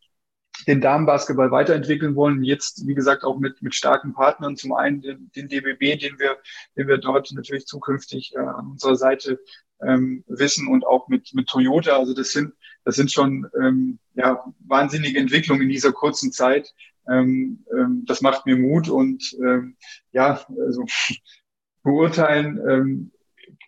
den 0.66 0.80
Damenbasketball 0.80 1.50
weiterentwickeln 1.50 2.16
wollen. 2.16 2.42
Jetzt, 2.42 2.86
wie 2.86 2.94
gesagt, 2.94 3.22
auch 3.22 3.38
mit, 3.38 3.60
mit 3.60 3.74
starken 3.74 4.14
Partnern. 4.14 4.56
Zum 4.56 4.72
einen 4.72 5.02
den, 5.02 5.30
den 5.36 5.48
DBB, 5.48 6.00
den 6.00 6.18
wir, 6.18 6.38
den 6.76 6.88
wir 6.88 6.96
dort 6.96 7.30
natürlich 7.32 7.66
zukünftig 7.66 8.34
äh, 8.34 8.38
an 8.38 8.72
unserer 8.72 8.96
Seite 8.96 9.40
ähm, 9.82 10.24
wissen 10.26 10.68
und 10.68 10.86
auch 10.86 11.08
mit, 11.08 11.34
mit 11.34 11.48
Toyota. 11.48 11.98
Also 11.98 12.14
das 12.14 12.30
sind, 12.32 12.54
das 12.84 12.96
sind 12.96 13.12
schon 13.12 13.46
ähm, 13.62 13.98
ja, 14.14 14.42
wahnsinnige 14.60 15.18
Entwicklungen 15.18 15.62
in 15.62 15.68
dieser 15.68 15.92
kurzen 15.92 16.32
Zeit, 16.32 16.72
ähm, 17.10 17.64
ähm, 17.76 18.04
das 18.06 18.20
macht 18.20 18.46
mir 18.46 18.56
Mut 18.56 18.88
und 18.88 19.36
ähm, 19.42 19.76
ja, 20.12 20.44
also 20.66 20.84
beurteilen, 21.82 22.60
ähm, 22.68 23.12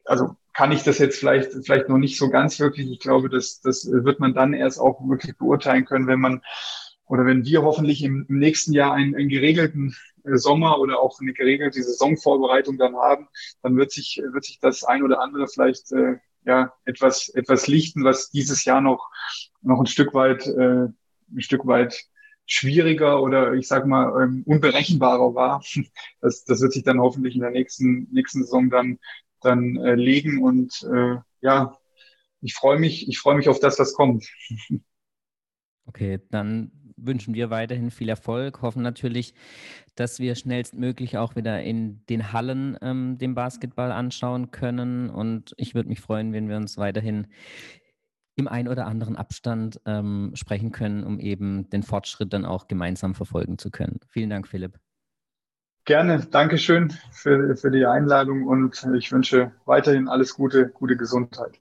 also 0.04 0.36
kann 0.52 0.72
ich 0.72 0.82
das 0.82 0.98
jetzt 0.98 1.18
vielleicht 1.18 1.52
vielleicht 1.64 1.88
noch 1.88 1.98
nicht 1.98 2.18
so 2.18 2.28
ganz 2.28 2.60
wirklich. 2.60 2.90
Ich 2.90 3.00
glaube, 3.00 3.28
das 3.28 3.60
das 3.60 3.90
wird 3.90 4.20
man 4.20 4.34
dann 4.34 4.52
erst 4.52 4.78
auch 4.78 5.00
wirklich 5.08 5.36
beurteilen 5.36 5.84
können, 5.84 6.06
wenn 6.06 6.20
man 6.20 6.42
oder 7.06 7.26
wenn 7.26 7.44
wir 7.44 7.62
hoffentlich 7.62 8.02
im, 8.02 8.26
im 8.28 8.38
nächsten 8.38 8.72
Jahr 8.72 8.92
einen, 8.94 9.14
einen 9.14 9.28
geregelten 9.28 9.94
äh, 10.24 10.36
Sommer 10.36 10.78
oder 10.78 11.00
auch 11.00 11.20
eine 11.20 11.32
geregelte 11.32 11.82
Saisonvorbereitung 11.82 12.78
dann 12.78 12.96
haben, 12.96 13.28
dann 13.62 13.76
wird 13.76 13.92
sich 13.92 14.20
wird 14.24 14.44
sich 14.44 14.60
das 14.60 14.84
ein 14.84 15.02
oder 15.02 15.20
andere 15.20 15.48
vielleicht 15.48 15.90
äh, 15.92 16.16
ja 16.44 16.72
etwas 16.84 17.28
etwas 17.30 17.66
lichten, 17.66 18.04
was 18.04 18.30
dieses 18.30 18.64
Jahr 18.64 18.80
noch 18.80 19.10
noch 19.62 19.80
ein 19.80 19.86
Stück 19.86 20.14
weit 20.14 20.46
äh, 20.46 20.88
ein 21.34 21.40
Stück 21.40 21.66
weit 21.66 22.06
schwieriger 22.46 23.22
oder 23.22 23.54
ich 23.54 23.68
sag 23.68 23.86
mal 23.86 24.22
ähm, 24.22 24.42
unberechenbarer 24.46 25.34
war. 25.34 25.62
Das, 26.20 26.44
das 26.44 26.60
wird 26.60 26.72
sich 26.72 26.84
dann 26.84 27.00
hoffentlich 27.00 27.34
in 27.34 27.40
der 27.40 27.50
nächsten, 27.50 28.08
nächsten 28.12 28.42
Saison 28.44 28.70
dann, 28.70 28.98
dann 29.40 29.76
äh, 29.76 29.94
legen 29.94 30.42
und 30.42 30.86
äh, 30.92 31.16
ja, 31.40 31.76
ich 32.40 32.54
freue 32.54 32.78
mich, 32.78 33.08
ich 33.08 33.18
freue 33.18 33.36
mich 33.36 33.48
auf 33.48 33.60
das, 33.60 33.78
was 33.78 33.94
kommt. 33.94 34.26
Okay, 35.84 36.20
dann 36.30 36.70
wünschen 36.96 37.34
wir 37.34 37.50
weiterhin 37.50 37.90
viel 37.90 38.08
Erfolg, 38.08 38.62
hoffen 38.62 38.82
natürlich, 38.82 39.34
dass 39.94 40.20
wir 40.20 40.34
schnellstmöglich 40.34 41.18
auch 41.18 41.36
wieder 41.36 41.62
in 41.62 42.06
den 42.06 42.32
Hallen 42.32 42.78
ähm, 42.80 43.18
den 43.18 43.34
Basketball 43.34 43.92
anschauen 43.92 44.50
können. 44.50 45.10
Und 45.10 45.54
ich 45.56 45.74
würde 45.74 45.88
mich 45.88 46.00
freuen, 46.00 46.32
wenn 46.32 46.48
wir 46.48 46.56
uns 46.56 46.78
weiterhin 46.78 47.26
im 48.36 48.48
ein 48.48 48.68
oder 48.68 48.86
anderen 48.86 49.16
Abstand 49.16 49.80
ähm, 49.84 50.32
sprechen 50.34 50.72
können, 50.72 51.04
um 51.04 51.20
eben 51.20 51.68
den 51.70 51.82
Fortschritt 51.82 52.32
dann 52.32 52.44
auch 52.44 52.68
gemeinsam 52.68 53.14
verfolgen 53.14 53.58
zu 53.58 53.70
können. 53.70 54.00
Vielen 54.08 54.30
Dank, 54.30 54.48
Philipp. 54.48 54.78
Gerne, 55.84 56.26
Dankeschön 56.30 56.92
für, 57.10 57.56
für 57.56 57.70
die 57.72 57.86
Einladung 57.86 58.46
und 58.46 58.86
ich 58.96 59.10
wünsche 59.10 59.50
weiterhin 59.64 60.08
alles 60.08 60.34
Gute, 60.34 60.68
gute 60.68 60.96
Gesundheit. 60.96 61.58